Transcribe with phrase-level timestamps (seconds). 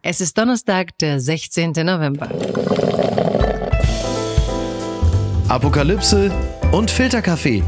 [0.00, 1.72] Es ist Donnerstag, der 16.
[1.72, 2.28] November.
[5.48, 6.30] Apokalypse
[6.70, 7.64] und Filterkaffee.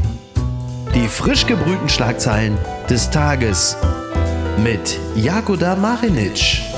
[0.95, 2.57] Die frisch gebrühten Schlagzeilen
[2.89, 3.75] des Tages
[4.63, 6.70] mit Jakoda Marinic.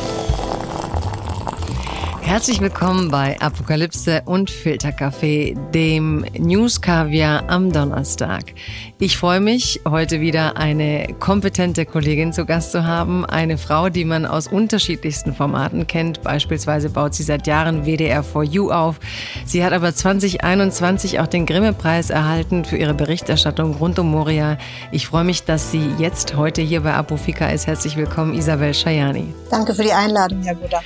[2.26, 8.54] Herzlich willkommen bei Apokalypse und Filterkaffee, dem News Kaviar am Donnerstag.
[8.98, 13.26] Ich freue mich, heute wieder eine kompetente Kollegin zu Gast zu haben.
[13.26, 16.24] Eine Frau, die man aus unterschiedlichsten Formaten kennt.
[16.24, 19.00] Beispielsweise baut sie seit Jahren WDR 4U auf.
[19.46, 24.58] Sie hat aber 2021 auch den Grimme-Preis erhalten für ihre Berichterstattung rund um Moria.
[24.92, 27.68] Ich freue mich, dass sie jetzt heute hier bei Apofika ist.
[27.68, 29.36] Herzlich willkommen, Isabel Schajani.
[29.52, 30.82] Danke für die Einladung, Herr Buddha.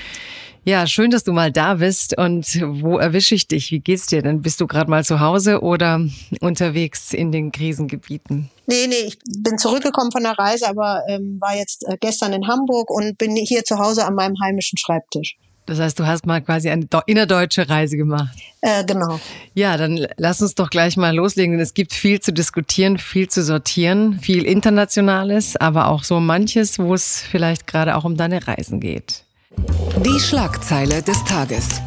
[0.68, 2.18] Ja, schön, dass du mal da bist.
[2.18, 3.72] Und wo erwische ich dich?
[3.72, 4.42] Wie geht's dir denn?
[4.42, 6.02] Bist du gerade mal zu Hause oder
[6.42, 8.50] unterwegs in den Krisengebieten?
[8.66, 12.50] Nee, nee, ich bin zurückgekommen von der Reise, aber ähm, war jetzt äh, gestern in
[12.50, 15.38] Hamburg und bin hier zu Hause an meinem heimischen Schreibtisch.
[15.68, 18.38] Das heißt, du hast mal quasi eine innerdeutsche Reise gemacht.
[18.60, 19.22] Äh, genau.
[19.54, 21.54] Ja, dann lass uns doch gleich mal loslegen.
[21.54, 26.78] Denn es gibt viel zu diskutieren, viel zu sortieren, viel Internationales, aber auch so manches,
[26.78, 29.24] wo es vielleicht gerade auch um deine Reisen geht.
[29.58, 31.82] Die Schlagzeile des Tages.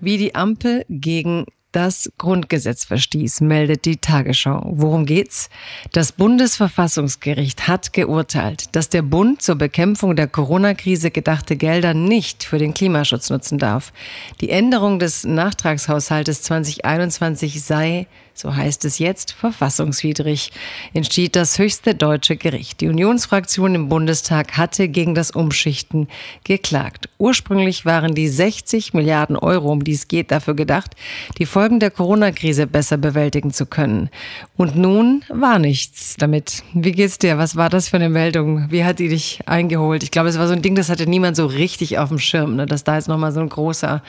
[0.00, 4.62] Wie die Ampel gegen das Grundgesetz verstieß, meldet die Tagesschau.
[4.74, 5.48] Worum geht's?
[5.92, 12.58] Das Bundesverfassungsgericht hat geurteilt, dass der Bund zur Bekämpfung der Corona-Krise gedachte Gelder nicht für
[12.58, 13.92] den Klimaschutz nutzen darf.
[14.40, 20.52] Die Änderung des Nachtragshaushaltes 2021 sei so heißt es jetzt, verfassungswidrig,
[20.94, 22.80] entschied das höchste deutsche Gericht.
[22.80, 26.08] Die Unionsfraktion im Bundestag hatte gegen das Umschichten
[26.44, 27.08] geklagt.
[27.18, 30.96] Ursprünglich waren die 60 Milliarden Euro, um die es geht, dafür gedacht,
[31.38, 34.08] die Folgen der Corona-Krise besser bewältigen zu können.
[34.56, 36.62] Und nun war nichts damit.
[36.72, 37.38] Wie geht's dir?
[37.38, 38.70] Was war das für eine Meldung?
[38.70, 40.02] Wie hat die dich eingeholt?
[40.02, 42.56] Ich glaube, es war so ein Ding, das hatte niemand so richtig auf dem Schirm,
[42.56, 42.66] ne?
[42.66, 44.02] dass da jetzt nochmal so ein großer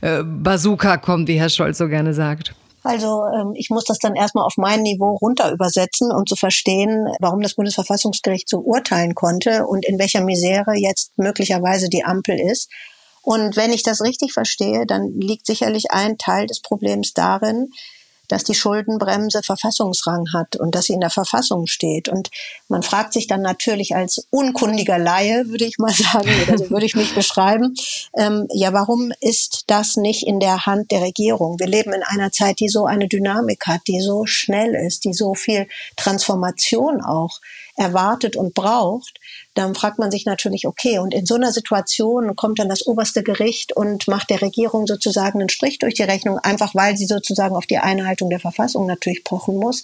[0.00, 2.54] äh, Bazooka kommt, wie Herr Scholz so gerne sagt.
[2.88, 7.06] Also ähm, ich muss das dann erstmal auf mein Niveau runter übersetzen, um zu verstehen,
[7.20, 12.70] warum das Bundesverfassungsgericht so urteilen konnte und in welcher Misere jetzt möglicherweise die Ampel ist.
[13.20, 17.68] Und wenn ich das richtig verstehe, dann liegt sicherlich ein Teil des Problems darin,
[18.28, 22.08] dass die Schuldenbremse Verfassungsrang hat und dass sie in der Verfassung steht.
[22.08, 22.30] Und
[22.68, 26.86] man fragt sich dann natürlich als unkundiger Laie, würde ich mal sagen, oder so würde
[26.86, 27.74] ich mich beschreiben,
[28.16, 31.58] ähm, ja, warum ist das nicht in der Hand der Regierung?
[31.58, 35.14] Wir leben in einer Zeit, die so eine Dynamik hat, die so schnell ist, die
[35.14, 35.66] so viel
[35.96, 37.40] Transformation auch
[37.76, 39.17] erwartet und braucht
[39.58, 43.22] dann fragt man sich natürlich, okay, und in so einer Situation kommt dann das oberste
[43.22, 47.56] Gericht und macht der Regierung sozusagen einen Strich durch die Rechnung, einfach weil sie sozusagen
[47.56, 49.82] auf die Einhaltung der Verfassung natürlich pochen muss.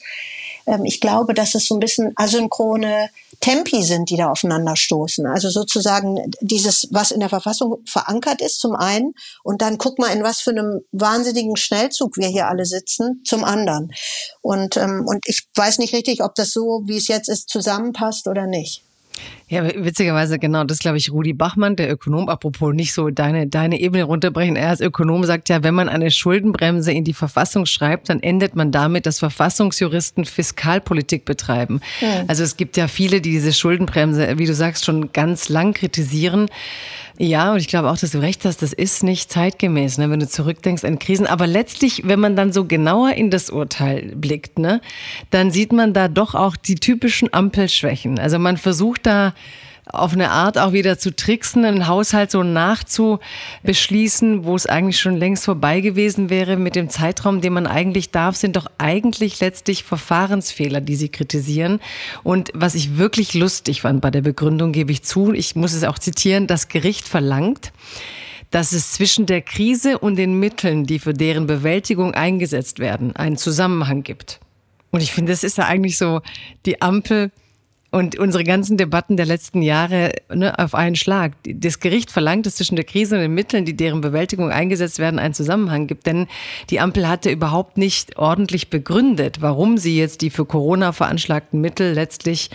[0.67, 5.27] Ähm, ich glaube, dass es so ein bisschen asynchrone Tempi sind, die da aufeinander stoßen.
[5.27, 10.12] Also sozusagen dieses, was in der Verfassung verankert ist, zum einen, und dann guck mal,
[10.12, 13.93] in was für einem wahnsinnigen Schnellzug wir hier alle sitzen, zum anderen.
[14.41, 18.29] Und, ähm, und ich weiß nicht richtig, ob das so, wie es jetzt ist, zusammenpasst
[18.29, 18.85] oder nicht.
[19.47, 23.78] Ja, witzigerweise genau, das glaube ich Rudi Bachmann, der Ökonom, apropos nicht so deine, deine
[23.78, 24.56] Ebene runterbrechen.
[24.56, 28.56] Er als Ökonom sagt ja, wenn man eine Schuldenbremse in die Verfassung schreibt, dann endet
[28.56, 31.81] man damit, dass Verfassungsjuristen Fiskalpolitik betreiben.
[32.00, 32.25] Ja.
[32.27, 36.49] Also es gibt ja viele, die diese Schuldenbremse, wie du sagst, schon ganz lang kritisieren.
[37.16, 40.19] Ja, und ich glaube auch, dass du recht hast, das ist nicht zeitgemäß, ne, wenn
[40.19, 41.28] du zurückdenkst an Krisen.
[41.28, 44.81] Aber letztlich, wenn man dann so genauer in das Urteil blickt, ne,
[45.31, 48.19] dann sieht man da doch auch die typischen Ampelschwächen.
[48.19, 49.32] Also man versucht da
[49.87, 55.17] auf eine Art auch wieder zu tricksen, einen Haushalt so nachzubeschließen, wo es eigentlich schon
[55.17, 59.84] längst vorbei gewesen wäre mit dem Zeitraum, den man eigentlich darf, sind doch eigentlich letztlich
[59.84, 61.81] Verfahrensfehler, die sie kritisieren.
[62.23, 65.84] Und was ich wirklich lustig fand bei der Begründung, gebe ich zu, ich muss es
[65.84, 67.73] auch zitieren, das Gericht verlangt,
[68.50, 73.37] dass es zwischen der Krise und den Mitteln, die für deren Bewältigung eingesetzt werden, einen
[73.37, 74.41] Zusammenhang gibt.
[74.93, 76.23] Und ich finde, das ist ja eigentlich so
[76.65, 77.33] die Ampel
[77.94, 81.34] und unsere ganzen Debatten der letzten Jahre ne, auf einen Schlag.
[81.47, 85.20] Das Gericht verlangt, dass zwischen der Krise und den Mitteln, die deren Bewältigung eingesetzt werden,
[85.20, 86.06] einen Zusammenhang gibt.
[86.06, 86.26] Denn
[86.70, 91.93] die Ampel hatte überhaupt nicht ordentlich begründet, warum sie jetzt die für Corona veranschlagten Mittel
[91.93, 92.50] letztlich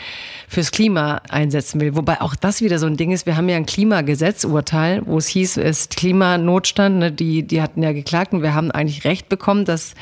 [0.50, 1.96] fürs Klima einsetzen will.
[1.96, 3.26] Wobei auch das wieder so ein Ding ist.
[3.26, 7.00] Wir haben ja ein Klimagesetzurteil, wo es hieß, es ist Klimanotstand.
[7.00, 9.94] Ne, die, die hatten ja geklagt und wir haben eigentlich Recht bekommen, dass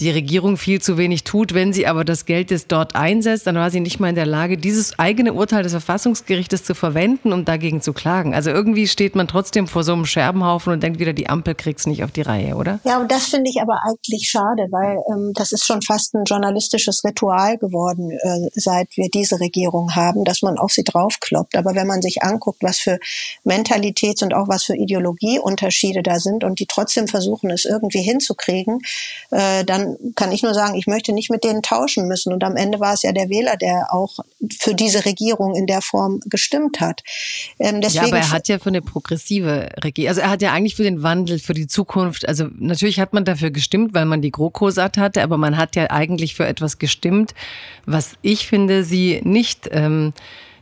[0.00, 1.54] die Regierung viel zu wenig tut.
[1.54, 4.26] Wenn sie aber das Geld jetzt dort einsetzt, dann war sie nicht mal in der
[4.26, 8.34] Lage, dieses eigene Urteil des Verfassungsgerichtes zu verwenden, um dagegen zu klagen.
[8.34, 11.86] Also irgendwie steht man trotzdem vor so einem Scherbenhaufen und denkt wieder, die Ampel kriegt's
[11.86, 12.80] nicht auf die Reihe, oder?
[12.84, 16.24] Ja, und das finde ich aber eigentlich schade, weil ähm, das ist schon fast ein
[16.24, 21.56] journalistisches Ritual geworden, äh, seit wir diese Regierung haben, dass man auf sie draufkloppt.
[21.56, 22.98] Aber wenn man sich anguckt, was für
[23.44, 28.80] Mentalitäts- und auch was für Ideologieunterschiede da sind und die trotzdem versuchen, es irgendwie hinzukriegen,
[29.30, 29.83] äh, dann
[30.16, 32.32] kann ich nur sagen, ich möchte nicht mit denen tauschen müssen.
[32.32, 34.18] Und am Ende war es ja der Wähler, der auch
[34.58, 37.02] für diese Regierung in der Form gestimmt hat.
[37.58, 40.76] Ähm, ja, aber er hat ja für eine progressive Regierung, also er hat ja eigentlich
[40.76, 44.30] für den Wandel, für die Zukunft, also natürlich hat man dafür gestimmt, weil man die
[44.30, 47.34] GroKo satt hatte, aber man hat ja eigentlich für etwas gestimmt,
[47.86, 50.12] was ich finde, sie nicht ähm,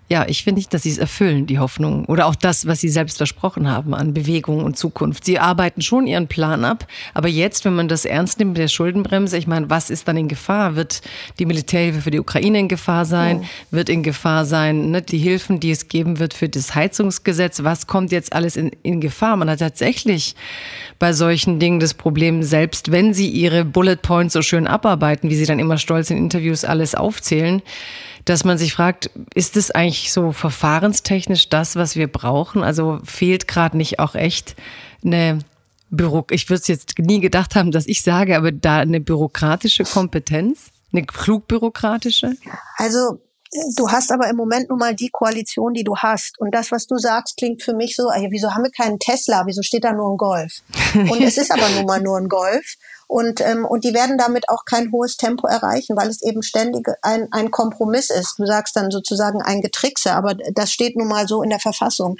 [0.08, 2.04] ja, ich finde nicht, dass sie es erfüllen, die Hoffnung.
[2.04, 5.24] Oder auch das, was sie selbst versprochen haben an Bewegung und Zukunft.
[5.24, 6.86] Sie arbeiten schon ihren Plan ab.
[7.14, 10.18] Aber jetzt, wenn man das ernst nimmt mit der Schuldenbremse, ich meine, was ist dann
[10.18, 10.76] in Gefahr?
[10.76, 11.00] Wird
[11.38, 13.40] die Militärhilfe für die Ukraine in Gefahr sein?
[13.40, 13.48] Ja.
[13.70, 17.62] Wird in Gefahr sein, ne, die Hilfen, die es geben wird für das Heizungsgesetz?
[17.62, 19.36] Was kommt jetzt alles in, in Gefahr?
[19.36, 20.34] Man hat tatsächlich
[20.98, 25.36] bei solchen Dingen das Problem, selbst wenn sie ihre Bullet Points so schön abarbeiten, wie
[25.36, 27.62] sie dann immer stolz in Interviews alles aufzählen,
[28.24, 32.62] dass man sich fragt, ist es eigentlich so verfahrenstechnisch das, was wir brauchen?
[32.62, 34.54] Also fehlt gerade nicht auch echt
[35.04, 35.40] eine
[35.90, 39.84] Büro, ich würde es jetzt nie gedacht haben, dass ich sage, aber da eine bürokratische
[39.84, 42.34] Kompetenz, eine klugbürokratische?
[42.76, 43.20] Also
[43.76, 46.40] Du hast aber im Moment nun mal die Koalition, die du hast.
[46.40, 49.42] Und das, was du sagst, klingt für mich so, ey, wieso haben wir keinen Tesla?
[49.44, 50.62] Wieso steht da nur ein Golf?
[50.94, 52.76] Und es ist aber nun mal nur ein Golf.
[53.08, 56.88] Und, ähm, und die werden damit auch kein hohes Tempo erreichen, weil es eben ständig
[57.02, 58.38] ein, ein Kompromiss ist.
[58.38, 62.16] Du sagst dann sozusagen ein Getrickse, aber das steht nun mal so in der Verfassung.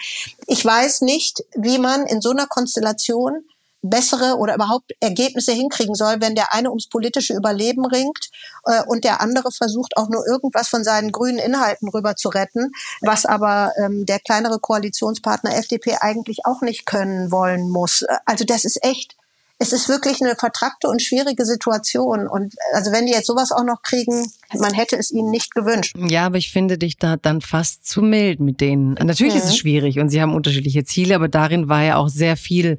[0.46, 3.43] Ich weiß nicht, wie man in so einer Konstellation
[3.82, 8.31] bessere oder überhaupt Ergebnisse hinkriegen soll, wenn der eine ums politische Überleben ringt
[8.64, 12.73] äh, und der andere versucht auch nur irgendwas von seinen grünen Inhalten rüber zu retten,
[13.00, 18.05] was aber ähm, der kleinere Koalitionspartner FDP eigentlich auch nicht können wollen muss.
[18.25, 19.17] Also das ist echt
[19.62, 22.26] es ist wirklich eine vertrackte und schwierige Situation.
[22.26, 24.26] Und also wenn die jetzt sowas auch noch kriegen,
[24.59, 25.94] man hätte es ihnen nicht gewünscht.
[25.97, 28.94] Ja, aber ich finde dich da dann fast zu mild mit denen.
[28.94, 29.38] Natürlich mhm.
[29.38, 29.56] ist es mhm.
[29.56, 32.76] schwierig und sie haben unterschiedliche Ziele, aber darin war ja auch sehr viel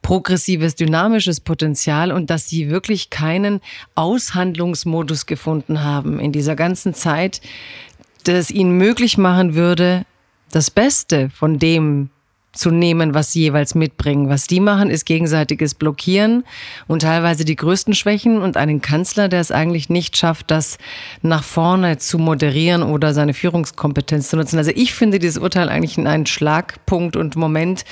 [0.00, 3.60] progressives, dynamisches Potenzial und dass sie wirklich keinen
[3.94, 7.42] Aushandlungsmodus gefunden haben in dieser ganzen Zeit,
[8.24, 10.06] das ihnen möglich machen würde,
[10.50, 12.08] das Beste von dem
[12.52, 14.28] zu nehmen, was sie jeweils mitbringen.
[14.28, 16.44] Was die machen, ist gegenseitiges Blockieren
[16.86, 20.78] und teilweise die größten Schwächen und einen Kanzler, der es eigentlich nicht schafft, das
[21.22, 24.58] nach vorne zu moderieren oder seine Führungskompetenz zu nutzen.
[24.58, 27.84] Also ich finde dieses Urteil eigentlich in einen Schlagpunkt und Moment,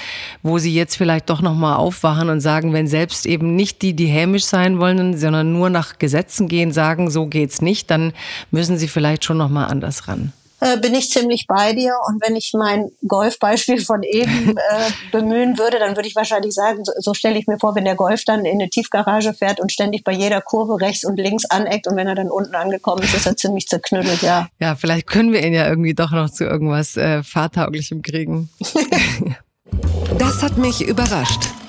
[0.42, 4.06] wo sie jetzt vielleicht doch nochmal aufwachen und sagen, wenn selbst eben nicht die, die
[4.06, 8.12] hämisch sein wollen, sondern nur nach Gesetzen gehen, sagen, so geht's nicht, dann
[8.50, 11.94] müssen sie vielleicht schon nochmal anders ran äh, bin ich ziemlich bei dir.
[12.06, 16.84] Und wenn ich mein Golfbeispiel von eben äh, bemühen würde, dann würde ich wahrscheinlich sagen,
[16.84, 19.72] so, so stelle ich mir vor, wenn der Golf dann in eine Tiefgarage fährt und
[19.72, 23.14] ständig bei jeder Kurve rechts und links aneckt und wenn er dann unten angekommen ist,
[23.14, 24.48] ist er ziemlich zerknüttelt, ja.
[24.58, 28.50] Ja, vielleicht können wir ihn ja irgendwie doch noch zu irgendwas äh, Fahrtauglichem kriegen.
[30.18, 31.59] das hat mich überrascht.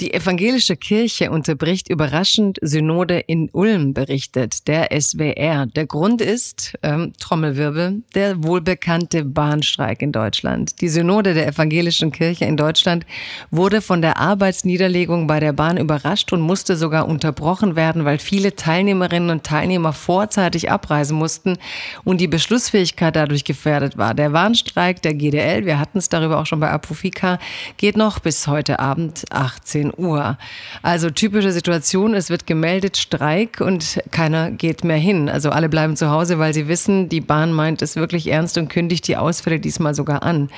[0.00, 5.66] Die evangelische Kirche unterbricht überraschend Synode in Ulm, berichtet der SWR.
[5.66, 10.80] Der Grund ist, ähm, Trommelwirbel, der wohlbekannte Bahnstreik in Deutschland.
[10.80, 13.04] Die Synode der evangelischen Kirche in Deutschland
[13.50, 18.56] wurde von der Arbeitsniederlegung bei der Bahn überrascht und musste sogar unterbrochen werden, weil viele
[18.56, 21.58] Teilnehmerinnen und Teilnehmer vorzeitig abreisen mussten
[22.04, 24.14] und die Beschlussfähigkeit dadurch gefährdet war.
[24.14, 27.38] Der Bahnstreik der GDL, wir hatten es darüber auch schon bei Apofika,
[27.76, 30.38] geht noch bis heute Abend 18 Uhr.
[30.82, 35.28] Also typische Situation, es wird gemeldet Streik und keiner geht mehr hin.
[35.28, 38.68] Also alle bleiben zu Hause, weil sie wissen, die Bahn meint es wirklich ernst und
[38.68, 40.50] kündigt die Ausfälle diesmal sogar an.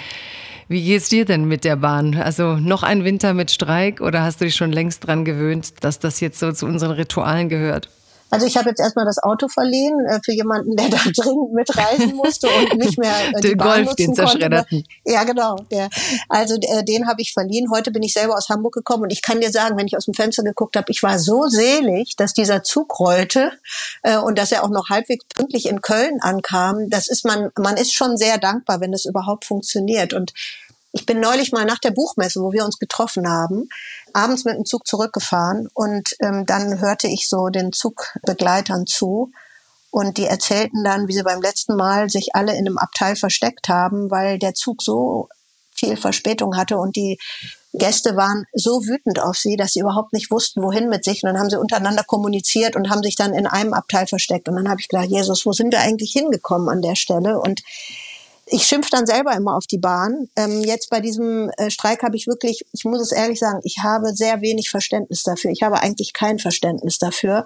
[0.68, 2.14] Wie geht's dir denn mit der Bahn?
[2.14, 5.98] Also noch ein Winter mit Streik oder hast du dich schon längst dran gewöhnt, dass
[5.98, 7.88] das jetzt so zu unseren Ritualen gehört?
[8.32, 12.16] Also ich habe jetzt erstmal das Auto verliehen äh, für jemanden, der da dringend mitreisen
[12.16, 14.84] musste und nicht mehr äh, den Bahn Golf, den zerschredderten.
[15.04, 15.56] Ja, genau.
[15.70, 15.90] Der,
[16.30, 17.70] also äh, den habe ich verliehen.
[17.70, 20.06] Heute bin ich selber aus Hamburg gekommen und ich kann dir sagen, wenn ich aus
[20.06, 23.52] dem Fenster geguckt habe, ich war so selig, dass dieser Zug rollte
[24.02, 26.88] äh, und dass er auch noch halbwegs pünktlich in Köln ankam.
[26.88, 30.14] Das ist man, man ist schon sehr dankbar, wenn das überhaupt funktioniert.
[30.14, 30.32] Und
[30.92, 33.68] ich bin neulich mal nach der Buchmesse, wo wir uns getroffen haben,
[34.14, 39.32] abends mit dem Zug zurückgefahren und ähm, dann hörte ich so den Zugbegleitern zu
[39.90, 43.68] und die erzählten dann, wie sie beim letzten Mal sich alle in einem Abteil versteckt
[43.68, 45.28] haben, weil der Zug so
[45.70, 47.18] viel Verspätung hatte und die
[47.74, 51.22] Gäste waren so wütend auf sie, dass sie überhaupt nicht wussten, wohin mit sich.
[51.22, 54.48] Und dann haben sie untereinander kommuniziert und haben sich dann in einem Abteil versteckt.
[54.48, 57.40] Und dann habe ich gedacht, Jesus, wo sind wir eigentlich hingekommen an der Stelle?
[57.40, 57.62] Und
[58.46, 60.28] ich schimpf dann selber immer auf die Bahn.
[60.36, 63.78] Ähm, jetzt bei diesem äh, Streik habe ich wirklich, ich muss es ehrlich sagen, ich
[63.82, 65.50] habe sehr wenig Verständnis dafür.
[65.50, 67.44] Ich habe eigentlich kein Verständnis dafür.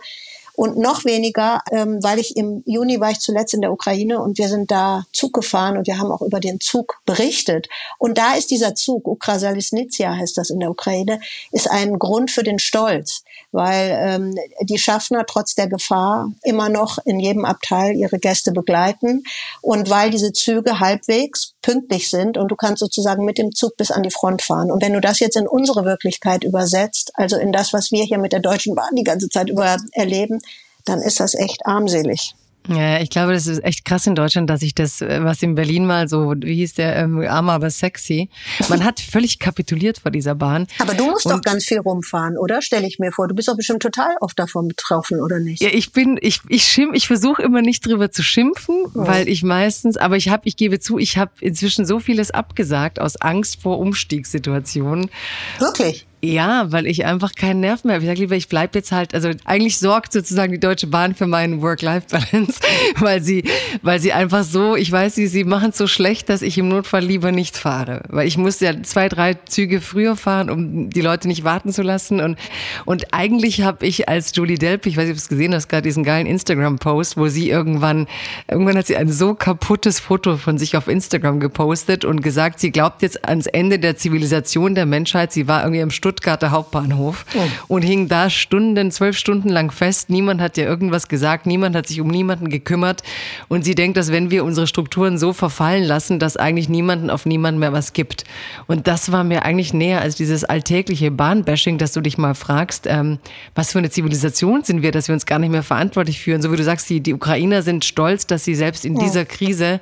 [0.55, 4.39] Und noch weniger, ähm, weil ich im Juni war ich zuletzt in der Ukraine und
[4.39, 7.69] wir sind da Zug gefahren und wir haben auch über den Zug berichtet.
[7.99, 11.21] Und da ist dieser Zug, Ukrasalisnitsia heißt das in der Ukraine,
[11.53, 13.23] ist ein Grund für den Stolz,
[13.53, 19.23] weil ähm, die Schaffner trotz der Gefahr immer noch in jedem Abteil ihre Gäste begleiten
[19.63, 23.91] und weil diese Züge halbwegs pünktlich sind und du kannst sozusagen mit dem Zug bis
[23.91, 24.71] an die Front fahren.
[24.71, 28.19] Und wenn du das jetzt in unsere Wirklichkeit übersetzt, also in das, was wir hier
[28.19, 30.41] mit der Deutschen Bahn die ganze Zeit über erleben,
[30.85, 32.35] dann ist das echt armselig.
[32.69, 35.55] Ja, ich glaube, das ist echt krass in Deutschland, dass ich das, äh, was in
[35.55, 38.29] Berlin mal so, wie hieß der, ähm, arm aber sexy.
[38.69, 40.67] Man hat völlig kapituliert vor dieser Bahn.
[40.79, 42.63] Aber du musst Und doch ganz viel rumfahren, oder?
[42.63, 43.29] Stelle ich mir vor.
[43.29, 45.63] Du bist doch bestimmt total oft davon betroffen, oder nicht?
[45.63, 48.91] Ja, ich bin, ich, ich schimpf, ich versuche immer nicht drüber zu schimpfen, oh.
[48.95, 53.01] weil ich meistens, aber ich habe, ich gebe zu, ich habe inzwischen so vieles abgesagt
[53.01, 55.11] aus Angst vor Umstiegssituationen.
[55.59, 56.07] Wirklich?
[56.33, 58.05] Ja, weil ich einfach keinen Nerv mehr habe.
[58.05, 61.27] Ich sage lieber, ich bleibe jetzt halt, also eigentlich sorgt sozusagen die Deutsche Bahn für
[61.27, 62.61] meinen Work-Life-Balance,
[62.99, 63.45] weil sie,
[63.83, 66.69] weil sie einfach so, ich weiß, sie, sie machen es so schlecht, dass ich im
[66.69, 68.03] Notfall lieber nicht fahre.
[68.09, 71.83] Weil ich muss ja zwei, drei Züge früher fahren, um die Leute nicht warten zu
[71.83, 72.21] lassen.
[72.21, 72.39] Und,
[72.85, 75.69] und eigentlich habe ich als Julie Delp, ich weiß nicht, ob du es gesehen hast,
[75.69, 78.09] gerade diesen geilen Instagram-Post, wo sie irgendwann,
[78.51, 82.73] irgendwann hat sie ein so kaputtes Foto von sich auf Instagram gepostet und gesagt, sie
[82.73, 85.33] glaubt jetzt ans Ende der Zivilisation der Menschheit.
[85.33, 87.41] Sie war irgendwie im Stutt Stuttgarter Hauptbahnhof oh.
[87.69, 90.09] und hing da Stunden, zwölf Stunden lang fest.
[90.09, 93.03] Niemand hat ihr irgendwas gesagt, niemand hat sich um niemanden gekümmert.
[93.49, 97.27] Und sie denkt, dass wenn wir unsere Strukturen so verfallen lassen, dass eigentlich niemanden auf
[97.27, 98.25] niemanden mehr was gibt.
[98.67, 102.87] Und das war mir eigentlich näher als dieses alltägliche Bahnbashing, dass du dich mal fragst,
[102.87, 103.19] ähm,
[103.55, 106.41] was für eine Zivilisation sind wir, dass wir uns gar nicht mehr verantwortlich fühlen.
[106.41, 109.05] So wie du sagst, die, die Ukrainer sind stolz, dass sie selbst in ja.
[109.05, 109.81] dieser Krise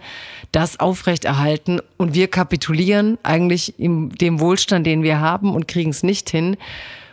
[0.54, 6.04] das aufrechterhalten und wir kapitulieren eigentlich in dem Wohlstand, den wir haben und kriegen es
[6.04, 6.56] nicht hin.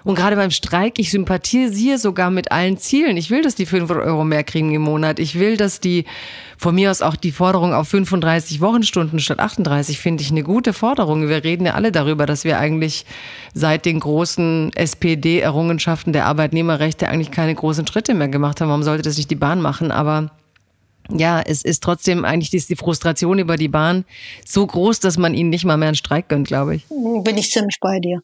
[0.03, 3.17] Und gerade beim Streik, ich sympathisiere sogar mit allen Zielen.
[3.17, 5.19] Ich will, dass die 500 Euro mehr kriegen im Monat.
[5.19, 6.05] Ich will, dass die,
[6.57, 10.73] von mir aus auch die Forderung auf 35 Wochenstunden statt 38, finde ich eine gute
[10.73, 11.27] Forderung.
[11.27, 13.05] Wir reden ja alle darüber, dass wir eigentlich
[13.53, 18.69] seit den großen SPD-Errungenschaften der Arbeitnehmerrechte eigentlich keine großen Schritte mehr gemacht haben.
[18.69, 19.91] Warum sollte das nicht die Bahn machen?
[19.91, 20.31] Aber
[21.09, 24.05] ja, es ist trotzdem eigentlich ist die Frustration über die Bahn
[24.45, 26.85] so groß, dass man ihnen nicht mal mehr einen Streik gönnt, glaube ich.
[26.89, 28.21] Bin ich ziemlich bei dir.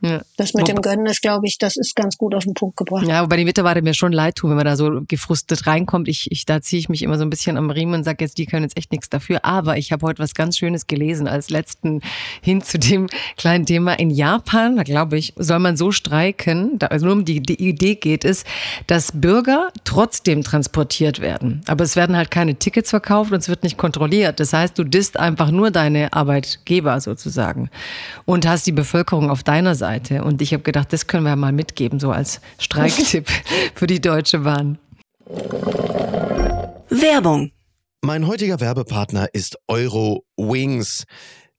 [0.00, 0.20] Ja.
[0.36, 3.06] Das mit dem Gönnen ist, glaube ich, das ist ganz gut auf den Punkt gebracht.
[3.06, 6.08] Ja, wobei die Mitarbeiter mir schon leid tun, wenn man da so gefrustet reinkommt.
[6.08, 8.36] Ich, ich da ziehe ich mich immer so ein bisschen am Riemen und sage jetzt,
[8.36, 9.44] die können jetzt echt nichts dafür.
[9.44, 12.02] Aber ich habe heute was ganz Schönes gelesen als letzten
[12.42, 13.98] hin zu dem kleinen Thema.
[13.98, 17.66] In Japan, da glaube ich, soll man so streiken, da, also nur um die, die
[17.66, 18.44] Idee geht es,
[18.86, 21.62] dass Bürger trotzdem transportiert werden.
[21.66, 24.40] Aber es werden halt keine Tickets verkauft und es wird nicht kontrolliert.
[24.40, 27.70] Das heißt, du disst einfach nur deine Arbeitgeber sozusagen
[28.26, 29.85] und hast die Bevölkerung auf deiner Seite.
[29.86, 30.24] Seite.
[30.24, 33.28] Und ich habe gedacht, das können wir mal mitgeben, so als Streiktipp
[33.74, 34.78] für die Deutsche Bahn.
[36.88, 37.52] Werbung.
[38.02, 41.04] Mein heutiger Werbepartner ist Euro Wings.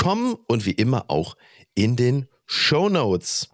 [0.00, 1.36] kommen und wie immer auch
[1.74, 3.50] in den Show Notes.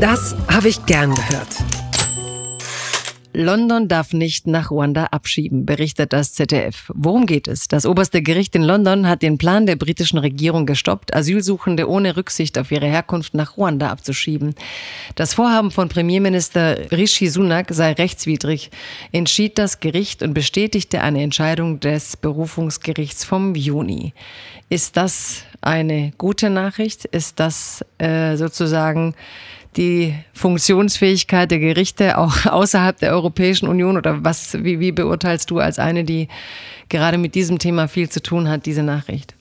[0.00, 1.48] Das habe ich gern gehört.
[3.38, 6.90] London darf nicht nach Ruanda abschieben, berichtet das ZDF.
[6.92, 7.68] Worum geht es?
[7.68, 12.58] Das oberste Gericht in London hat den Plan der britischen Regierung gestoppt, Asylsuchende ohne Rücksicht
[12.58, 14.56] auf ihre Herkunft nach Ruanda abzuschieben.
[15.14, 18.72] Das Vorhaben von Premierminister Rishi Sunak sei rechtswidrig,
[19.12, 24.14] entschied das Gericht und bestätigte eine Entscheidung des Berufungsgerichts vom Juni.
[24.68, 27.04] Ist das eine gute Nachricht?
[27.04, 29.14] Ist das äh, sozusagen
[29.76, 35.58] die Funktionsfähigkeit der Gerichte auch außerhalb der Europäischen Union oder was, wie, wie beurteilst du
[35.58, 36.28] als eine, die
[36.88, 39.34] gerade mit diesem Thema viel zu tun hat, diese Nachricht?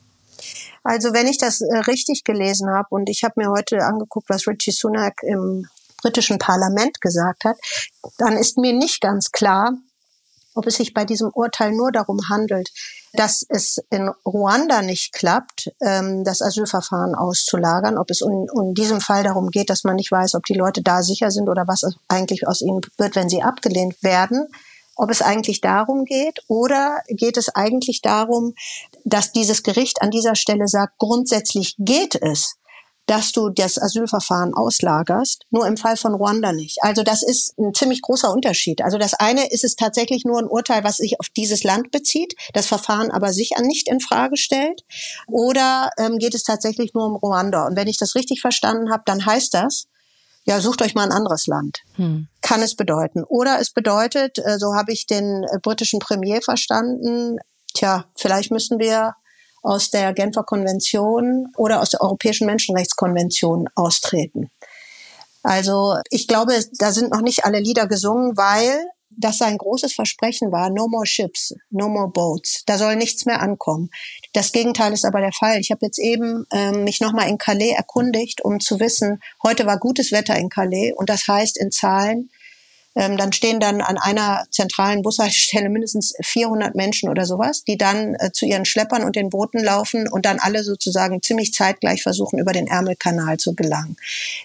[0.84, 4.48] Also wenn ich das äh, richtig gelesen habe und ich habe mir heute angeguckt, was
[4.48, 5.67] Richie Sunak im
[6.01, 7.57] britischen Parlament gesagt hat,
[8.17, 9.74] dann ist mir nicht ganz klar,
[10.53, 12.69] ob es sich bei diesem Urteil nur darum handelt,
[13.14, 19.02] dass es in Ruanda nicht klappt, ähm, das Asylverfahren auszulagern, ob es in, in diesem
[19.02, 21.84] Fall darum geht, dass man nicht weiß, ob die Leute da sicher sind oder was
[22.08, 24.48] eigentlich aus ihnen wird, wenn sie abgelehnt werden,
[24.96, 28.54] ob es eigentlich darum geht oder geht es eigentlich darum,
[29.06, 32.58] dass dieses Gericht an dieser Stelle sagt, grundsätzlich geht es,
[33.08, 36.84] dass du das Asylverfahren auslagerst, nur im Fall von Ruanda nicht.
[36.84, 38.82] Also das ist ein ziemlich großer Unterschied.
[38.82, 42.36] Also das eine ist es tatsächlich nur ein Urteil, was sich auf dieses Land bezieht,
[42.54, 44.84] das Verfahren aber sicher nicht in Frage stellt.
[45.28, 47.66] Oder ähm, geht es tatsächlich nur um Ruanda?
[47.66, 49.88] Und wenn ich das richtig verstanden habe, dann heißt das,
[50.44, 51.80] ja, sucht euch mal ein anderes Land.
[51.96, 52.28] Hm.
[52.42, 53.24] Kann es bedeuten.
[53.24, 57.38] Oder es bedeutet, äh, so habe ich den äh, britischen Premier verstanden,
[57.74, 59.14] tja, vielleicht müssen wir
[59.62, 64.50] aus der Genfer Konvention oder aus der Europäischen Menschenrechtskonvention austreten.
[65.44, 68.86] Also ich glaube, da sind noch nicht alle Lieder gesungen, weil
[69.18, 72.64] das sein großes Versprechen war, no more ships, no more boats.
[72.66, 73.90] Da soll nichts mehr ankommen.
[74.34, 75.60] Das Gegenteil ist aber der Fall.
[75.60, 79.80] Ich habe jetzt eben ähm, mich nochmal in Calais erkundigt, um zu wissen, heute war
[79.80, 82.29] gutes Wetter in Calais und das heißt in Zahlen,
[82.98, 88.16] ähm, dann stehen dann an einer zentralen Bushaltestelle mindestens 400 Menschen oder sowas, die dann
[88.16, 92.40] äh, zu ihren Schleppern und den Booten laufen und dann alle sozusagen ziemlich zeitgleich versuchen,
[92.40, 93.98] über den Ärmelkanal zu gelangen.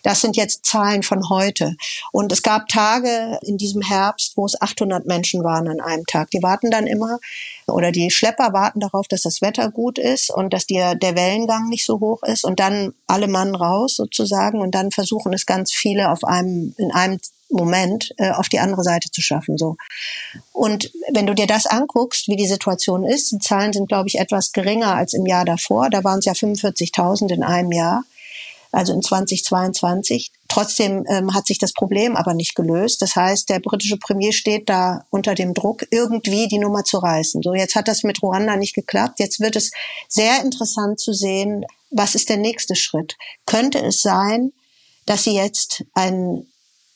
[0.03, 1.77] Das sind jetzt Zahlen von heute.
[2.13, 6.31] Und es gab Tage in diesem Herbst, wo es 800 Menschen waren an einem Tag.
[6.31, 7.21] Die warten dann immer
[7.67, 11.71] oder die Schlepper warten darauf, dass das Wetter gut ist und dass die, der Wellengang
[11.71, 15.73] nicht so hoch ist und dann alle Mann raus sozusagen und dann versuchen es ganz
[15.73, 17.19] viele auf einem, in einem
[17.53, 19.59] Moment äh, auf die andere Seite zu schaffen.
[19.59, 19.77] So.
[20.53, 24.19] Und wenn du dir das anguckst, wie die Situation ist, die Zahlen sind, glaube ich,
[24.19, 25.91] etwas geringer als im Jahr davor.
[25.91, 28.05] Da waren es ja 45.000 in einem Jahr,
[28.73, 30.33] also in 2022.
[30.49, 33.03] Trotzdem ähm, hat sich das Problem aber nicht gelöst.
[33.03, 37.43] Das heißt, der britische Premier steht da unter dem Druck, irgendwie die Nummer zu reißen.
[37.43, 39.19] So, jetzt hat das mit Ruanda nicht geklappt.
[39.19, 39.71] Jetzt wird es
[40.09, 43.17] sehr interessant zu sehen, was ist der nächste Schritt?
[43.45, 44.53] Könnte es sein,
[45.05, 46.47] dass sie jetzt ein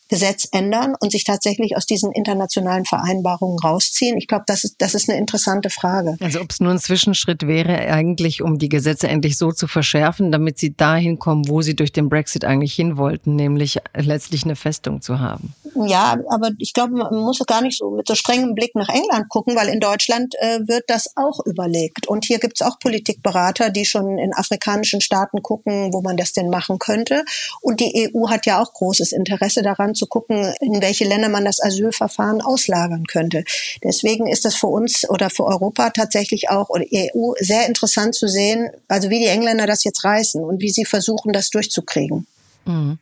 [0.08, 4.16] Gesetz ändern und sich tatsächlich aus diesen internationalen Vereinbarungen rausziehen?
[4.18, 6.16] Ich glaube, das ist, das ist eine interessante Frage.
[6.20, 10.32] Also ob es nur ein Zwischenschritt wäre, eigentlich, um die Gesetze endlich so zu verschärfen,
[10.32, 14.56] damit sie dahin kommen, wo sie durch den Brexit eigentlich hin wollten, nämlich letztlich eine
[14.56, 15.54] Festung zu haben.
[15.86, 19.28] Ja, aber ich glaube, man muss gar nicht so mit so strengem Blick nach England
[19.28, 22.06] gucken, weil in Deutschland äh, wird das auch überlegt.
[22.06, 26.32] Und hier gibt es auch Politikberater, die schon in afrikanischen Staaten gucken, wo man das
[26.32, 27.24] denn machen könnte.
[27.60, 31.44] Und die EU hat ja auch großes Interesse daran, zu gucken, in welche Länder man
[31.44, 33.44] das Asylverfahren auslagern könnte.
[33.82, 38.28] Deswegen ist das für uns oder für Europa tatsächlich auch oder EU sehr interessant zu
[38.28, 42.26] sehen, also wie die Engländer das jetzt reißen und wie sie versuchen, das durchzukriegen.
[42.64, 42.98] Mhm.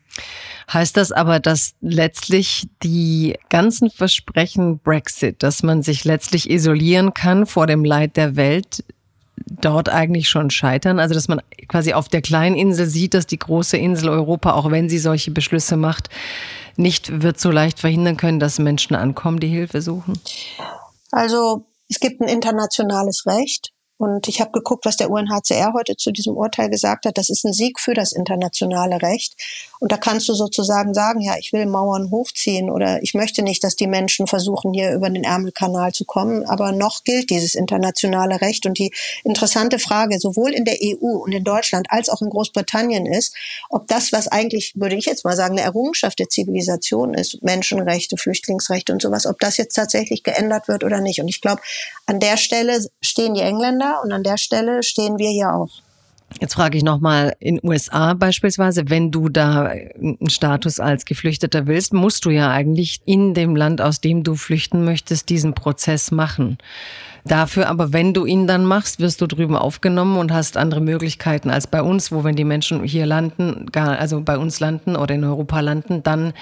[0.73, 7.47] Heißt das aber, dass letztlich die ganzen Versprechen Brexit, dass man sich letztlich isolieren kann
[7.47, 8.83] vor dem Leid der Welt,
[9.37, 10.99] dort eigentlich schon scheitern?
[10.99, 14.71] Also, dass man quasi auf der kleinen Insel sieht, dass die große Insel Europa, auch
[14.71, 16.09] wenn sie solche Beschlüsse macht,
[16.77, 20.19] nicht wird so leicht verhindern können, dass Menschen ankommen, die Hilfe suchen?
[21.11, 26.11] Also es gibt ein internationales Recht Und ich habe geguckt, was der UNHCR heute zu
[26.11, 27.17] diesem Urteil gesagt hat.
[27.17, 29.35] Das ist ein Sieg für das internationale Recht.
[29.79, 33.63] Und da kannst du sozusagen sagen, ja, ich will Mauern hochziehen oder ich möchte nicht,
[33.63, 36.45] dass die Menschen versuchen, hier über den Ärmelkanal zu kommen.
[36.45, 38.67] Aber noch gilt dieses internationale Recht.
[38.67, 43.07] Und die interessante Frage, sowohl in der EU und in Deutschland als auch in Großbritannien
[43.07, 43.37] ist,
[43.71, 48.17] ob das, was eigentlich, würde ich jetzt mal sagen, eine Errungenschaft der Zivilisation ist, Menschenrechte,
[48.17, 51.21] Flüchtlingsrechte und sowas, ob das jetzt tatsächlich geändert wird oder nicht.
[51.21, 51.63] Und ich glaube,
[52.07, 55.71] an der Stelle stehen die Engländer und an der Stelle stehen wir hier auch.
[56.41, 61.93] Jetzt frage ich nochmal, in USA beispielsweise, wenn du da einen Status als Geflüchteter willst,
[61.93, 66.59] musst du ja eigentlich in dem Land, aus dem du flüchten möchtest, diesen Prozess machen.
[67.27, 71.49] Dafür aber, wenn du ihn dann machst, wirst du drüben aufgenommen und hast andere Möglichkeiten
[71.49, 75.15] als bei uns, wo wenn die Menschen hier landen, gar, also bei uns landen oder
[75.15, 76.35] in Europa landen, dann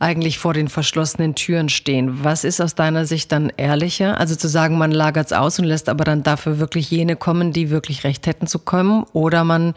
[0.00, 2.22] eigentlich vor den verschlossenen Türen stehen.
[2.22, 4.18] Was ist aus deiner Sicht dann ehrlicher?
[4.18, 7.52] Also zu sagen, man lagert es aus und lässt aber dann dafür wirklich jene kommen,
[7.52, 9.04] die wirklich Recht hätten zu kommen?
[9.12, 9.74] Oder man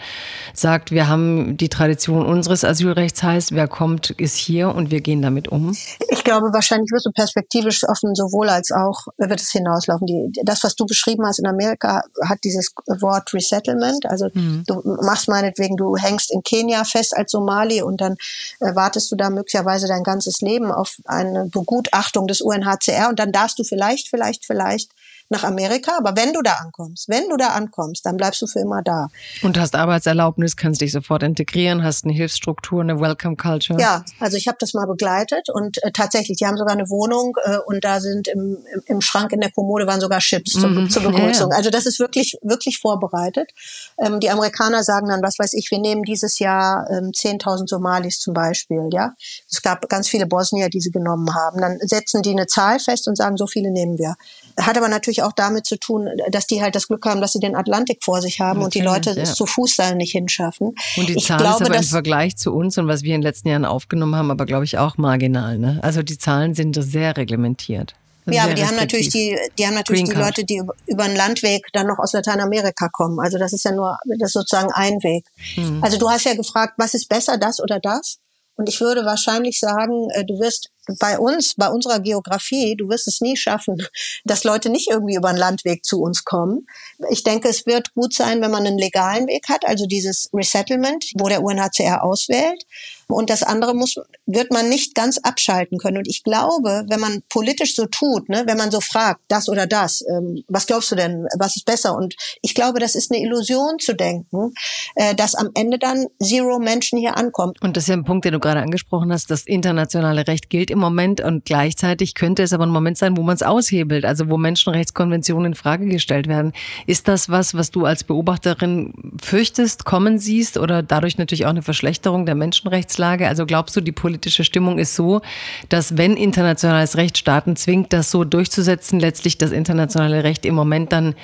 [0.54, 5.22] sagt, wir haben die Tradition unseres Asylrechts heißt, wer kommt, ist hier und wir gehen
[5.22, 5.76] damit um?
[6.10, 10.06] Ich glaube, wahrscheinlich wirst du perspektivisch offen sowohl als auch wird es hinauslaufen.
[10.06, 14.06] Die, das, was du beschrieben hast in Amerika, hat dieses Wort Resettlement.
[14.06, 14.64] Also mhm.
[14.68, 18.16] du machst meinetwegen, du hängst in Kenia fest als Somali und dann
[18.60, 23.32] äh, wartest du da möglicherweise dein ganzes Leben auf eine Begutachtung des UNHCR und dann
[23.32, 24.92] darfst du vielleicht, vielleicht, vielleicht
[25.32, 25.94] nach Amerika.
[25.98, 29.08] Aber wenn du da ankommst, wenn du da ankommst, dann bleibst du für immer da.
[29.42, 33.80] Und hast Arbeitserlaubnis, kannst dich sofort integrieren, hast eine Hilfsstruktur, eine Welcome Culture.
[33.80, 37.38] Ja, also ich habe das mal begleitet und äh, tatsächlich, die haben sogar eine Wohnung
[37.44, 40.70] äh, und da sind im, im, im, Schrank in der Kommode waren sogar Chips zur,
[40.70, 41.50] mm, zur Begrüßung.
[41.50, 41.58] Ja, ja.
[41.58, 43.52] Also das ist wirklich, wirklich vorbereitet.
[43.98, 48.20] Ähm, die Amerikaner sagen dann, was weiß ich, wir nehmen dieses Jahr ähm, 10.000 Somalis
[48.20, 48.90] zum Beispiel.
[48.92, 49.14] Ja,
[49.50, 51.62] Es gab ganz viele Bosnier, die sie genommen haben.
[51.62, 54.16] Dann setzen die eine Zahl fest und sagen, so viele nehmen wir.
[54.62, 57.40] Hat aber natürlich auch damit zu tun, dass die halt das Glück haben, dass sie
[57.40, 59.24] den Atlantik vor sich haben natürlich, und die Leute ja.
[59.24, 60.76] es zu Fuß da nicht hinschaffen.
[60.98, 63.22] Und die ich Zahl glaube, ist aber im Vergleich zu uns und was wir in
[63.22, 65.58] den letzten Jahren aufgenommen haben, aber glaube ich auch marginal.
[65.58, 65.80] Ne?
[65.82, 67.96] Also die Zahlen sind sehr reglementiert.
[68.28, 71.66] Ja, aber die haben natürlich die, die haben natürlich die Leute, die über einen Landweg
[71.74, 73.20] dann noch aus Lateinamerika kommen.
[73.20, 75.26] Also das ist ja nur, das ist sozusagen ein Weg.
[75.56, 75.84] Hm.
[75.84, 78.20] Also du hast ja gefragt, was ist besser, das oder das?
[78.56, 80.70] Und ich würde wahrscheinlich sagen, äh, du wirst
[81.00, 83.78] bei uns, bei unserer Geografie, du wirst es nie schaffen,
[84.26, 86.68] dass Leute nicht irgendwie über einen Landweg zu uns kommen.
[87.10, 91.06] Ich denke, es wird gut sein, wenn man einen legalen Weg hat, also dieses Resettlement,
[91.18, 92.66] wo der UNHCR auswählt.
[93.12, 95.98] Und das andere muss, wird man nicht ganz abschalten können.
[95.98, 99.68] Und ich glaube, wenn man politisch so tut, ne, wenn man so fragt, das oder
[99.68, 101.96] das, ähm, was glaubst du denn, was ist besser?
[101.96, 104.54] Und ich glaube, das ist eine Illusion zu denken,
[104.96, 107.54] äh, dass am Ende dann Zero Menschen hier ankommen.
[107.62, 109.30] Und das ist ja ein Punkt, den du gerade angesprochen hast.
[109.30, 113.22] Das internationale Recht gilt im Moment und gleichzeitig könnte es aber ein Moment sein, wo
[113.22, 116.54] man es aushebelt, also wo Menschenrechtskonventionen in Frage gestellt werden.
[116.88, 121.62] Ist das was, was du als Beobachterin fürchtest, kommen siehst oder dadurch natürlich auch eine
[121.62, 122.92] Verschlechterung der Menschenrechtslage?
[122.92, 123.28] Rechtslage?
[123.28, 125.22] Also glaubst du, die politische Stimmung ist so,
[125.70, 130.92] dass wenn internationales Recht Staaten zwingt, das so durchzusetzen, letztlich das internationale Recht im Moment
[130.92, 131.16] dann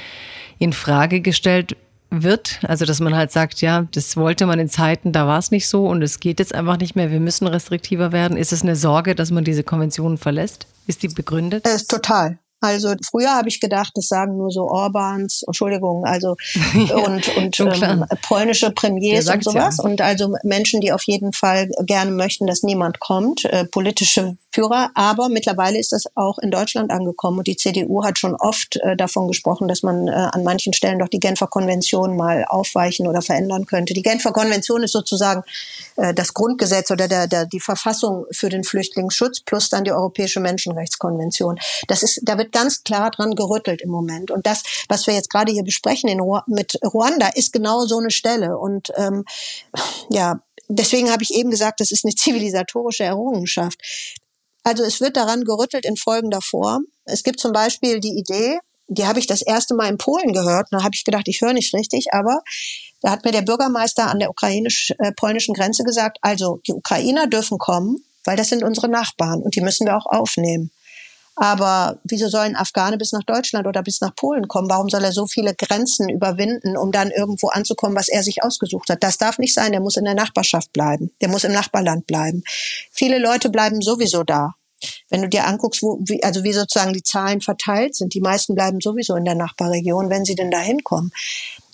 [0.59, 1.75] in Frage gestellt
[2.09, 2.59] wird.
[2.63, 5.67] Also dass man halt sagt, ja, das wollte man in Zeiten, da war es nicht
[5.67, 8.37] so und es geht jetzt einfach nicht mehr, wir müssen restriktiver werden.
[8.37, 10.67] Ist es eine Sorge, dass man diese Konventionen verlässt?
[10.87, 11.65] Ist die begründet?
[11.65, 12.39] Äh, total.
[12.59, 16.35] Also früher habe ich gedacht, das sagen nur so Orbans, Entschuldigung, also
[16.87, 19.77] ja, und, und ähm, polnische Premiers und sowas.
[19.77, 19.83] Ja.
[19.83, 24.89] Und also Menschen, die auf jeden Fall gerne möchten, dass niemand kommt, äh, politische Führer.
[24.95, 27.39] Aber mittlerweile ist das auch in Deutschland angekommen.
[27.39, 30.99] Und die CDU hat schon oft äh, davon gesprochen, dass man äh, an manchen Stellen
[30.99, 33.93] doch die Genfer Konvention mal aufweichen oder verändern könnte.
[33.93, 35.43] Die Genfer Konvention ist sozusagen
[35.97, 40.39] äh, das Grundgesetz oder der, der, die Verfassung für den Flüchtlingsschutz plus dann die Europäische
[40.39, 41.59] Menschenrechtskonvention.
[41.87, 44.31] Das ist, da wird ganz klar dran gerüttelt im Moment.
[44.31, 48.11] Und das, was wir jetzt gerade hier besprechen in, mit Ruanda, ist genau so eine
[48.11, 48.57] Stelle.
[48.57, 49.25] Und ähm,
[50.09, 53.79] ja, deswegen habe ich eben gesagt, das ist eine zivilisatorische Errungenschaft.
[54.63, 56.85] Also es wird daran gerüttelt in folgender Form.
[57.05, 60.67] Es gibt zum Beispiel die Idee, die habe ich das erste Mal in Polen gehört.
[60.71, 62.41] Da habe ich gedacht, ich höre nicht richtig, aber
[63.01, 67.97] da hat mir der Bürgermeister an der ukrainisch-polnischen Grenze gesagt, also die Ukrainer dürfen kommen,
[68.25, 70.71] weil das sind unsere Nachbarn und die müssen wir auch aufnehmen.
[71.39, 74.71] Aber wieso sollen Afghane bis nach Deutschland oder bis nach Polen kommen?
[74.71, 78.89] Warum soll er so viele Grenzen überwinden, um dann irgendwo anzukommen, was er sich ausgesucht
[78.89, 79.03] hat?
[79.03, 79.71] Das darf nicht sein.
[79.71, 81.11] Der muss in der Nachbarschaft bleiben.
[81.21, 82.41] Der muss im Nachbarland bleiben.
[82.91, 84.55] Viele Leute bleiben sowieso da.
[85.09, 88.55] Wenn du dir anguckst, wo, wie, also wie sozusagen die Zahlen verteilt sind, die meisten
[88.55, 91.11] bleiben sowieso in der Nachbarregion, wenn sie denn da hinkommen.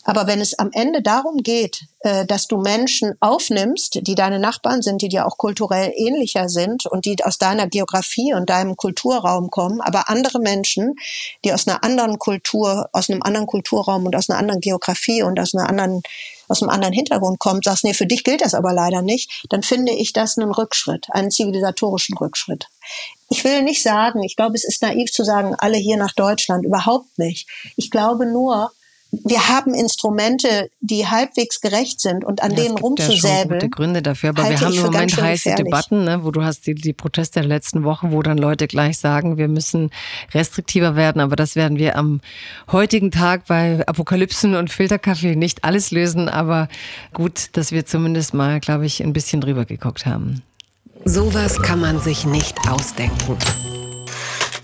[0.04, 4.82] Aber wenn es am Ende darum geht, äh, dass du Menschen aufnimmst, die deine Nachbarn
[4.82, 9.50] sind, die dir auch kulturell ähnlicher sind und die aus deiner Geografie und deinem Kulturraum
[9.50, 10.96] kommen, aber andere Menschen,
[11.46, 15.40] die aus einer anderen Kultur, aus einem anderen Kulturraum und aus einer anderen Geografie und
[15.40, 16.02] aus einer anderen
[16.50, 19.64] aus einem anderen Hintergrund kommt, sagst, nee, für dich gilt das aber leider nicht, dann
[19.64, 22.68] finde ich das einen Rückschritt, einen zivilisatorischen Rückschritt.
[23.30, 26.66] Ich will nicht sagen, ich glaube, es ist naiv zu sagen, alle hier nach Deutschland,
[26.66, 27.48] überhaupt nicht.
[27.78, 28.72] Ich glaube nur,
[29.24, 33.50] wir haben Instrumente, die halbwegs gerecht sind und an ja, denen rumzusäbeln.
[33.50, 35.66] Ja gute Gründe dafür, aber wir haben im Moment heiße gefährlich.
[35.66, 38.98] Debatten, ne, wo du hast die, die Proteste der letzten Wochen, wo dann Leute gleich
[38.98, 39.92] sagen, wir müssen
[40.34, 42.22] restriktiver werden, aber das werden wir am
[42.72, 46.68] heutigen Tag bei Apokalypsen und Filterkaffee nicht alles lösen, aber
[47.14, 50.42] gut, dass wir zumindest mal, glaube ich, ein bisschen drüber geguckt haben.
[51.06, 53.38] Sowas kann man sich nicht ausdenken.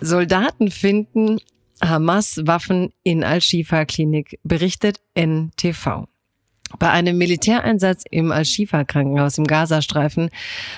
[0.02, 1.40] Soldaten finden
[1.82, 6.08] Hamas-Waffen in Al-Shifa-Klinik, berichtet NTV.
[6.78, 10.30] Bei einem Militäreinsatz im Al-Shifa-Krankenhaus im Gazastreifen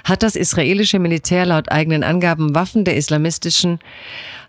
[0.05, 3.79] hat das israelische Militär laut eigenen Angaben Waffen der islamistischen